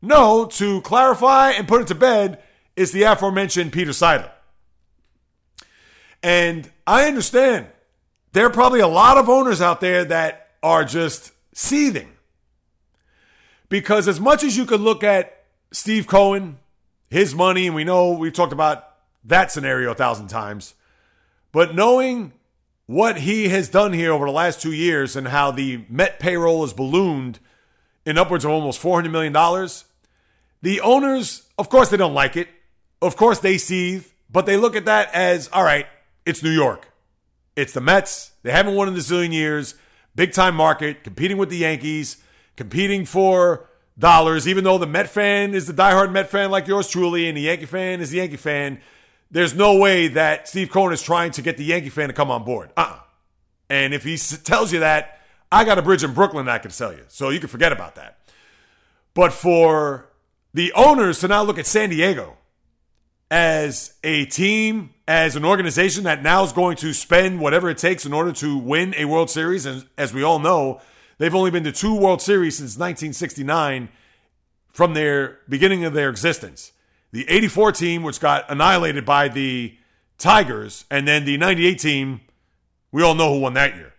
[0.00, 2.42] No, to clarify and put it to bed,
[2.76, 4.30] is the aforementioned Peter Seidler.
[6.22, 7.66] And I understand
[8.32, 12.08] there are probably a lot of owners out there that are just seething.
[13.68, 16.58] Because as much as you could look at Steve Cohen,
[17.10, 18.84] his money, and we know we've talked about
[19.24, 20.74] that scenario a thousand times,
[21.52, 22.32] but knowing
[22.88, 26.64] what he has done here over the last two years and how the Met payroll
[26.64, 27.38] is ballooned
[28.06, 29.34] in upwards of almost $400 million,
[30.62, 32.48] the owners, of course, they don't like it.
[33.02, 35.86] Of course, they seethe, but they look at that as all right,
[36.24, 36.90] it's New York.
[37.56, 38.32] It's the Mets.
[38.42, 39.74] They haven't won in a zillion years.
[40.14, 42.16] Big time market, competing with the Yankees,
[42.56, 43.68] competing for
[43.98, 47.36] dollars, even though the Met fan is the diehard Met fan like yours truly, and
[47.36, 48.80] the Yankee fan is the Yankee fan
[49.30, 52.30] there's no way that Steve Cohen is trying to get the Yankee fan to come
[52.30, 52.70] on board.
[52.76, 52.98] Uh uh
[53.68, 55.20] And if he tells you that,
[55.50, 57.04] I got a bridge in Brooklyn that I can sell you.
[57.08, 58.18] So you can forget about that.
[59.14, 60.10] But for
[60.54, 62.36] the owners to now look at San Diego
[63.30, 68.06] as a team, as an organization that now is going to spend whatever it takes
[68.06, 70.80] in order to win a World Series, and as we all know,
[71.18, 73.90] they've only been to two World Series since 1969
[74.72, 76.72] from their beginning of their existence
[77.10, 79.76] the 84 team, which got annihilated by the
[80.18, 82.20] Tigers, and then the 98 team,
[82.90, 83.94] we all know who won that year.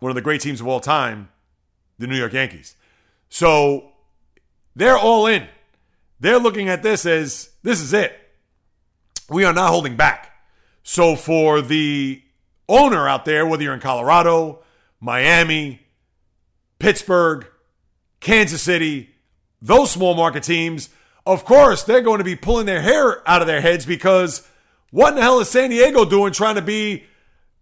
[0.00, 1.28] one of the great teams of all time,
[1.98, 2.76] the New York Yankees.
[3.28, 3.92] So
[4.74, 5.46] they're all in.
[6.20, 8.18] They're looking at this as this is it.
[9.30, 10.32] We are not holding back.
[10.82, 12.22] So for the
[12.68, 14.60] owner out there, whether you're in Colorado,
[15.00, 15.80] Miami,
[16.78, 17.46] Pittsburgh,
[18.20, 19.10] Kansas City,
[19.60, 20.88] those small market teams,
[21.26, 24.46] of course, they're going to be pulling their hair out of their heads because
[24.90, 27.04] what in the hell is San Diego doing trying to be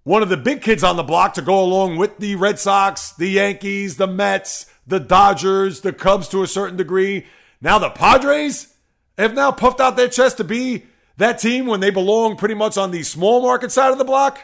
[0.02, 3.12] one of the big kids on the block to go along with the Red Sox,
[3.12, 7.26] the Yankees, the Mets, the Dodgers, the Cubs to a certain degree.
[7.60, 8.74] Now the Padres
[9.18, 10.86] have now puffed out their chest to be
[11.18, 14.40] that team when they belong pretty much on the small market side of the block.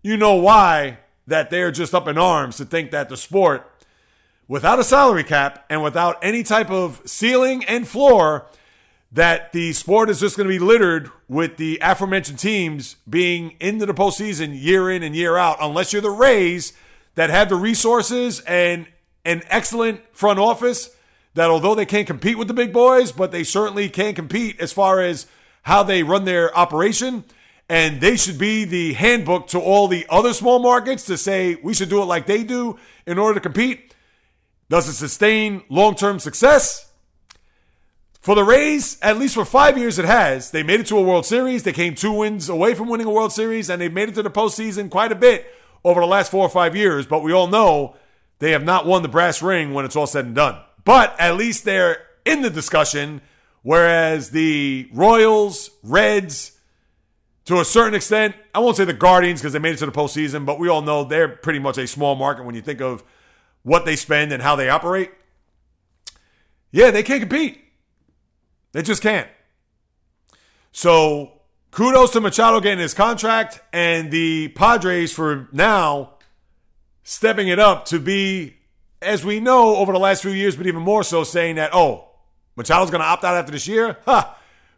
[0.00, 3.68] You know why that they're just up in arms to think that the sport,
[4.48, 8.46] without a salary cap and without any type of ceiling and floor,
[9.12, 13.86] that the sport is just going to be littered with the aforementioned teams being into
[13.86, 16.72] the postseason year in and year out, unless you're the Rays
[17.14, 18.86] that have the resources and
[19.24, 20.90] an excellent front office
[21.34, 24.72] that although they can't compete with the big boys, but they certainly can compete as
[24.72, 25.26] far as
[25.62, 27.24] how they run their operation.
[27.68, 31.74] And they should be the handbook to all the other small markets to say we
[31.74, 33.94] should do it like they do in order to compete.
[34.68, 36.90] Does it sustain long term success?
[38.20, 40.50] For the Rays, at least for five years, it has.
[40.50, 41.62] They made it to a World Series.
[41.62, 44.22] They came two wins away from winning a World Series, and they've made it to
[44.24, 45.46] the postseason quite a bit
[45.84, 47.06] over the last four or five years.
[47.06, 47.94] But we all know
[48.40, 50.58] they have not won the brass ring when it's all said and done.
[50.84, 53.20] But at least they're in the discussion,
[53.62, 56.58] whereas the Royals, Reds,
[57.44, 59.92] to a certain extent, I won't say the Guardians because they made it to the
[59.92, 63.04] postseason, but we all know they're pretty much a small market when you think of
[63.66, 65.10] what they spend and how they operate.
[66.70, 67.60] Yeah, they can't compete.
[68.70, 69.28] They just can't.
[70.70, 71.40] So
[71.72, 76.12] kudos to Machado getting his contract and the Padres for now
[77.02, 78.54] stepping it up to be,
[79.02, 82.08] as we know over the last few years, but even more so, saying that, oh,
[82.54, 83.98] Machado's going to opt out after this year?
[84.04, 84.32] Huh.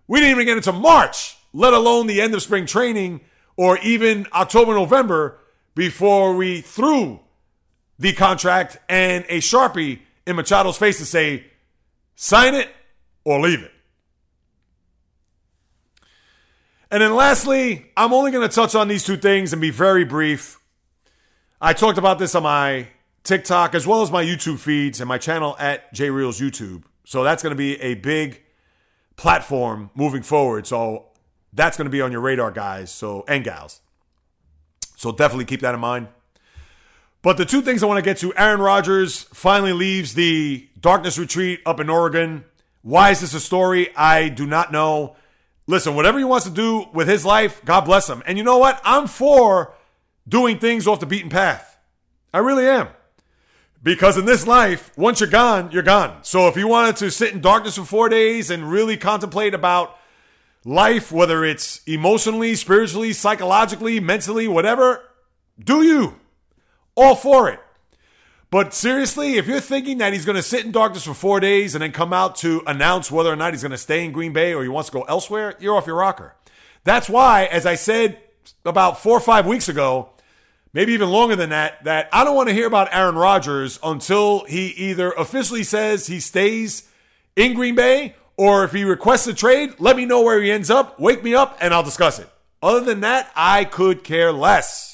[0.07, 3.21] We didn't even get into March, let alone the end of spring training
[3.55, 5.41] or even October, November
[5.75, 7.21] before we threw
[7.99, 11.45] the contract and a Sharpie in Machado's face to say,
[12.15, 12.69] sign it
[13.25, 13.73] or leave it.
[16.91, 20.05] And then lastly, I'm only going to touch on these two things and be very
[20.05, 20.59] brief.
[21.61, 22.89] I talked about this on my
[23.25, 26.85] TikTok as well as my YouTube feeds and my channel at JReels YouTube.
[27.05, 28.43] So that's going to be a big
[29.17, 30.67] platform moving forward.
[30.67, 31.07] So
[31.53, 32.91] that's going to be on your radar, guys.
[32.91, 33.81] So and gals.
[34.97, 36.09] So definitely keep that in mind.
[37.23, 41.19] But the two things I want to get to Aaron Rodgers finally leaves the darkness
[41.19, 42.45] retreat up in Oregon.
[42.83, 43.95] Why is this a story?
[43.97, 45.17] I do not know.
[45.67, 48.23] Listen, whatever he wants to do with his life, God bless him.
[48.25, 48.81] And you know what?
[48.85, 49.75] I'm for
[50.29, 51.79] doing things off the beaten path.
[52.33, 52.89] I really am.
[53.83, 56.19] Because in this life, once you're gone, you're gone.
[56.23, 59.97] So if you wanted to sit in darkness for four days and really contemplate about
[60.65, 65.03] life, whether it's emotionally, spiritually, psychologically, mentally, whatever,
[65.63, 66.17] do you.
[66.99, 67.61] All for it.
[68.51, 71.77] But seriously, if you're thinking that he's going to sit in darkness for four days
[71.77, 74.33] and then come out to announce whether or not he's going to stay in Green
[74.33, 76.35] Bay or he wants to go elsewhere, you're off your rocker.
[76.83, 78.19] That's why, as I said
[78.65, 80.09] about four or five weeks ago,
[80.73, 84.45] maybe even longer than that, that I don't want to hear about Aaron Rodgers until
[84.47, 86.91] he either officially says he stays
[87.37, 90.69] in Green Bay or if he requests a trade, let me know where he ends
[90.69, 92.29] up, wake me up, and I'll discuss it.
[92.61, 94.88] Other than that, I could care less.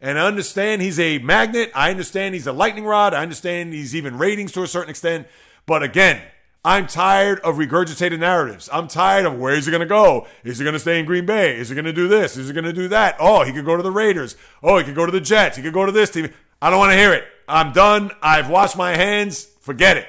[0.00, 1.72] And I understand he's a magnet.
[1.74, 3.14] I understand he's a lightning rod.
[3.14, 5.26] I understand he's even ratings to a certain extent.
[5.66, 6.22] But again,
[6.64, 8.68] I'm tired of regurgitated narratives.
[8.72, 10.26] I'm tired of where is he going to go?
[10.44, 11.56] Is he going to stay in Green Bay?
[11.56, 12.36] Is he going to do this?
[12.36, 13.16] Is he going to do that?
[13.18, 14.36] Oh, he could go to the Raiders.
[14.62, 15.56] Oh, he could go to the Jets.
[15.56, 16.32] He could go to this team.
[16.60, 17.24] I don't want to hear it.
[17.48, 18.10] I'm done.
[18.22, 19.44] I've washed my hands.
[19.60, 20.06] Forget it.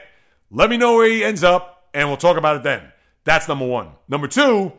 [0.52, 2.92] Let me know where he ends up, and we'll talk about it then.
[3.24, 3.90] That's number one.
[4.08, 4.74] Number two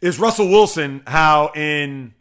[0.00, 2.14] is Russell Wilson, how in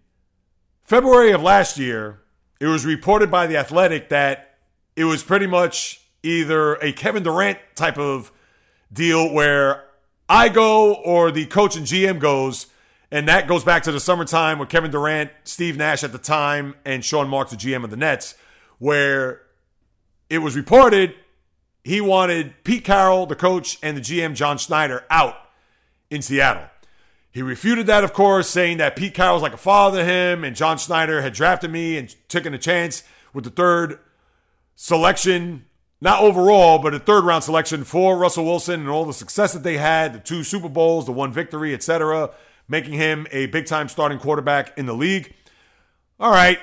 [0.84, 2.20] February of last year,
[2.60, 4.58] it was reported by The Athletic that
[4.96, 8.32] it was pretty much either a Kevin Durant type of
[8.92, 9.86] deal where
[10.30, 12.68] I go or the coach and GM goes.
[13.12, 16.76] And that goes back to the summertime with Kevin Durant, Steve Nash at the time,
[16.84, 18.34] and Sean Marks, the GM of the Nets,
[18.80, 19.42] where
[20.30, 21.14] it was reported
[21.84, 25.36] he wanted Pete Carroll, the coach, and the GM, John Schneider, out
[26.10, 26.70] in Seattle.
[27.34, 30.44] He refuted that, of course, saying that Pete Carroll was like a father to him,
[30.44, 33.04] and John Schneider had drafted me and taken a chance
[33.34, 34.00] with the third
[34.76, 35.66] selection
[36.04, 39.64] not overall, but a third round selection for Russell Wilson and all the success that
[39.64, 42.30] they had, the two Super Bowls, the one victory, etc.,
[42.68, 45.34] making him a big time starting quarterback in the league.
[46.20, 46.60] All right,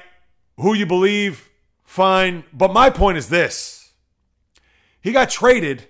[0.58, 1.48] who you believe,
[1.84, 2.44] fine.
[2.52, 3.92] But my point is this
[5.00, 5.86] he got traded,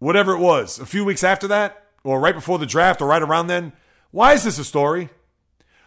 [0.00, 3.22] whatever it was, a few weeks after that, or right before the draft, or right
[3.22, 3.72] around then.
[4.12, 5.08] Why is this a story?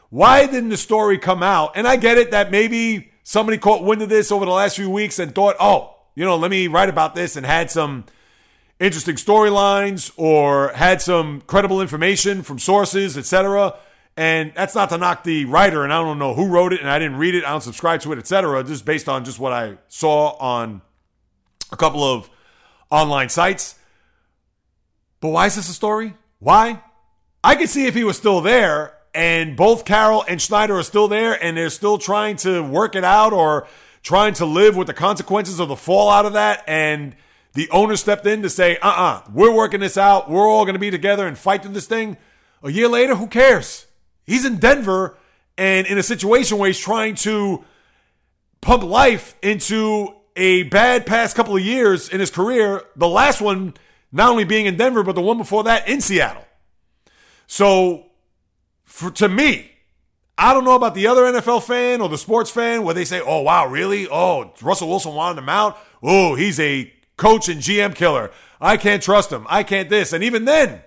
[0.09, 1.71] Why didn't the story come out?
[1.76, 4.89] And I get it that maybe somebody caught wind of this over the last few
[4.89, 8.05] weeks and thought, oh, you know, let me write about this and had some
[8.80, 13.76] interesting storylines or had some credible information from sources, etc.
[14.17, 16.89] And that's not to knock the writer, and I don't know who wrote it, and
[16.89, 18.63] I didn't read it, I don't subscribe to it, etc.
[18.63, 20.82] Just based on just what I saw on
[21.71, 22.30] a couple of
[22.89, 23.76] online sites.
[25.19, 26.13] But why is this a story?
[26.39, 26.82] Why?
[27.45, 31.07] I could see if he was still there and both Carroll and Schneider are still
[31.07, 33.67] there and they're still trying to work it out or
[34.01, 36.63] trying to live with the consequences of the fallout of that.
[36.65, 37.15] And
[37.53, 40.27] the owner stepped in to say, uh uh-uh, uh, we are working this out.
[40.27, 42.17] We're all going to be together and fight through this thing.
[42.63, 43.85] A year later, who cares?
[44.23, 45.15] He's in Denver
[45.55, 47.63] and in a situation where he's trying to
[48.61, 52.81] pump life into a bad past couple of years in his career.
[52.95, 53.75] The last one,
[54.11, 56.41] not only being in Denver, but the one before that in Seattle.
[57.47, 58.05] So
[58.83, 59.71] for, to me,
[60.37, 63.21] I don't know about the other NFL fan or the sports fan where they say,
[63.21, 64.07] oh, wow, really?
[64.09, 65.77] Oh, Russell Wilson wanted him out.
[66.03, 68.31] Oh, he's a coach and GM killer.
[68.59, 69.45] I can't trust him.
[69.49, 70.11] I can't this.
[70.11, 70.81] And even then,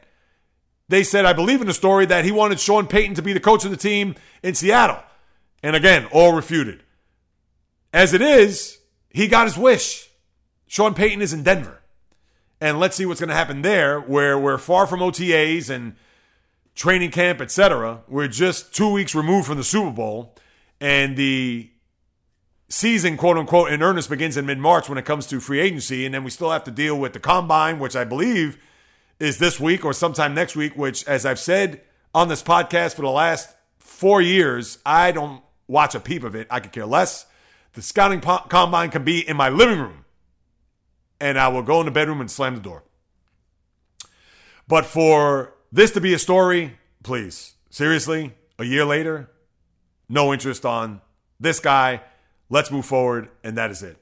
[0.88, 3.40] they said, I believe in the story that he wanted Sean Payton to be the
[3.40, 5.02] coach of the team in Seattle.
[5.62, 6.82] And again, all refuted.
[7.92, 8.78] As it is,
[9.11, 10.11] he got his wish.
[10.66, 11.80] Sean Payton is in Denver.
[12.61, 15.94] And let's see what's going to happen there, where we're far from OTAs and–
[16.79, 18.03] training camp, etc.
[18.07, 20.37] We're just two weeks removed from the Super Bowl,
[20.81, 21.70] and the
[22.68, 26.07] season, quote unquote, in earnest begins in mid March when it comes to free agency,
[26.07, 28.59] and then we still have to deal with the combine, which I believe
[29.18, 30.76] is this week or sometime next week.
[30.76, 31.81] Which, as I've said
[32.14, 36.47] on this podcast for the last four years, I don't watch a peep of it.
[36.49, 37.26] I could care less.
[37.72, 40.05] The scouting po- combine can be in my living room,
[41.20, 42.85] and I will go in the bedroom and slam the door.
[44.68, 47.54] But for this to be a story, please.
[47.70, 49.30] Seriously, a year later,
[50.08, 51.00] no interest on
[51.38, 52.02] this guy.
[52.50, 53.96] Let's move forward, and that is it.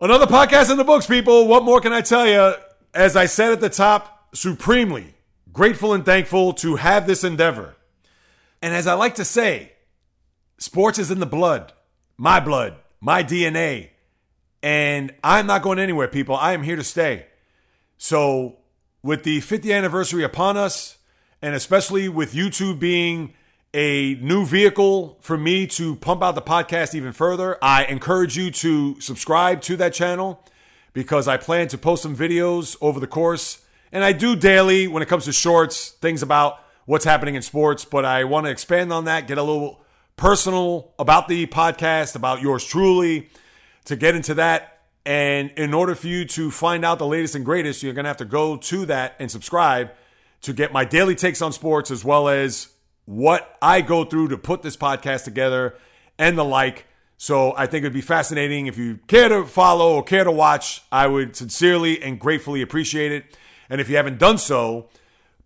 [0.00, 1.46] Another podcast in the books, people.
[1.46, 2.54] What more can I tell you?
[2.94, 5.14] As I said at the top, supremely
[5.52, 7.76] grateful and thankful to have this endeavor.
[8.62, 9.72] And as I like to say,
[10.58, 11.72] sports is in the blood,
[12.16, 13.90] my blood, my DNA.
[14.62, 16.36] And I'm not going anywhere, people.
[16.36, 17.26] I am here to stay.
[17.98, 18.59] So
[19.02, 20.98] with the 50th anniversary upon us,
[21.42, 23.34] and especially with YouTube being
[23.72, 28.50] a new vehicle for me to pump out the podcast even further, I encourage you
[28.50, 30.44] to subscribe to that channel
[30.92, 33.64] because I plan to post some videos over the course.
[33.92, 37.84] And I do daily when it comes to shorts, things about what's happening in sports,
[37.84, 39.80] but I want to expand on that, get a little
[40.16, 43.30] personal about the podcast, about yours truly,
[43.84, 47.44] to get into that and in order for you to find out the latest and
[47.44, 49.90] greatest, you're going to have to go to that and subscribe
[50.42, 52.68] to get my daily takes on sports as well as
[53.06, 55.74] what I go through to put this podcast together
[56.18, 56.86] and the like.
[57.16, 58.66] So I think it'd be fascinating.
[58.66, 63.12] If you care to follow or care to watch, I would sincerely and gratefully appreciate
[63.12, 63.36] it.
[63.68, 64.88] And if you haven't done so,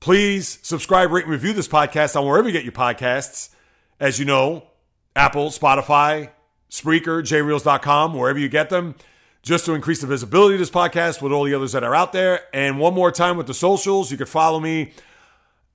[0.00, 3.50] please subscribe, rate, and review this podcast on wherever you get your podcasts.
[4.00, 4.64] As you know,
[5.16, 6.30] Apple, Spotify,
[6.70, 8.96] Spreaker, jreels.com, wherever you get them
[9.44, 12.12] just to increase the visibility of this podcast with all the others that are out
[12.12, 12.40] there.
[12.52, 14.92] And one more time with the socials, you can follow me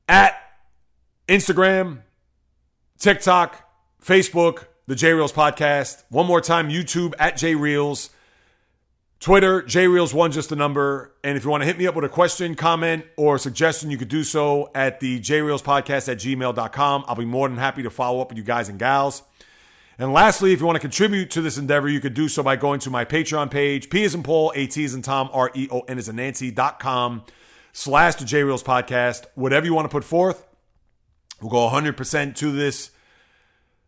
[0.07, 0.35] at
[1.27, 1.99] Instagram,
[2.97, 3.69] TikTok,
[4.03, 6.03] Facebook, the J Reels Podcast.
[6.09, 8.09] One more time, YouTube at J Reels.
[9.19, 11.13] Twitter, JReels1, just a number.
[11.25, 13.97] And if you want to hit me up with a question, comment, or suggestion, you
[13.97, 17.03] could do so at the JReels Podcast at gmail.com.
[17.05, 19.21] I'll be more than happy to follow up with you guys and gals.
[19.99, 22.55] And lastly, if you want to contribute to this endeavor, you could do so by
[22.55, 25.51] going to my Patreon page, P is in Paul, A T is in Tom, R
[25.53, 27.23] E O N is in Nancy.com
[27.73, 29.25] slash the J Reels podcast.
[29.35, 30.47] Whatever you want to put forth,
[31.41, 32.91] we'll go 100% to this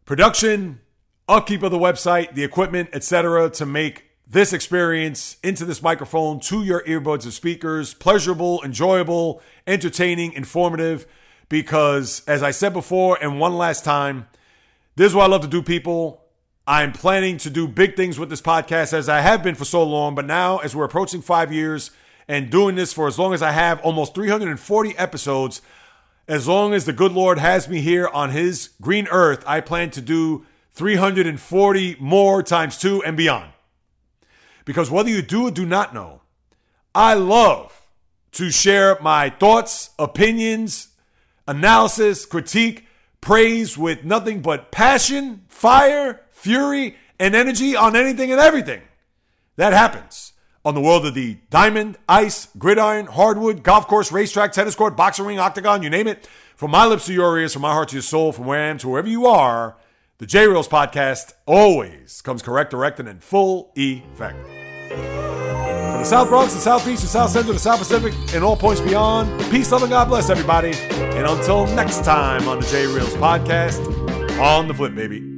[0.04, 0.82] production,
[1.30, 6.62] upkeep of the website, the equipment, etc., to make this experience into this microphone to
[6.62, 11.08] your earbuds and speakers pleasurable, enjoyable, entertaining, informative.
[11.48, 14.28] Because, as I said before, and one last time,
[14.96, 16.26] this is what I love to do, people.
[16.68, 19.84] I'm planning to do big things with this podcast as I have been for so
[19.84, 21.92] long, but now as we're approaching five years
[22.28, 25.62] and doing this for as long as I have, almost 340 episodes,
[26.28, 29.92] as long as the good Lord has me here on His green earth, I plan
[29.92, 33.52] to do 340 more times two and beyond.
[34.66, 36.22] Because whether you do or do not know,
[36.94, 37.82] I love
[38.34, 40.90] to share my thoughts, opinions,
[41.48, 42.86] analysis, critique
[43.22, 48.82] praise with nothing but passion, fire, fury, and energy on anything and everything.
[49.56, 50.34] That happens
[50.66, 55.26] on the world of the diamond, ice, gridiron, hardwood, golf course, racetrack, tennis court, boxing
[55.26, 56.28] ring, octagon, you name it.
[56.56, 58.68] From my lips to your ears, from my heart to your soul, from where I
[58.68, 59.78] am to wherever you are,
[60.20, 64.38] the J Reels podcast always comes correct, direct, and in full effect.
[66.02, 68.82] The South Bronx, the South Beach, the South Central, the South Pacific, and all points
[68.82, 70.74] beyond, peace, love, and God bless everybody.
[70.90, 73.80] And until next time on the J Reels podcast,
[74.40, 75.31] on the flip, baby.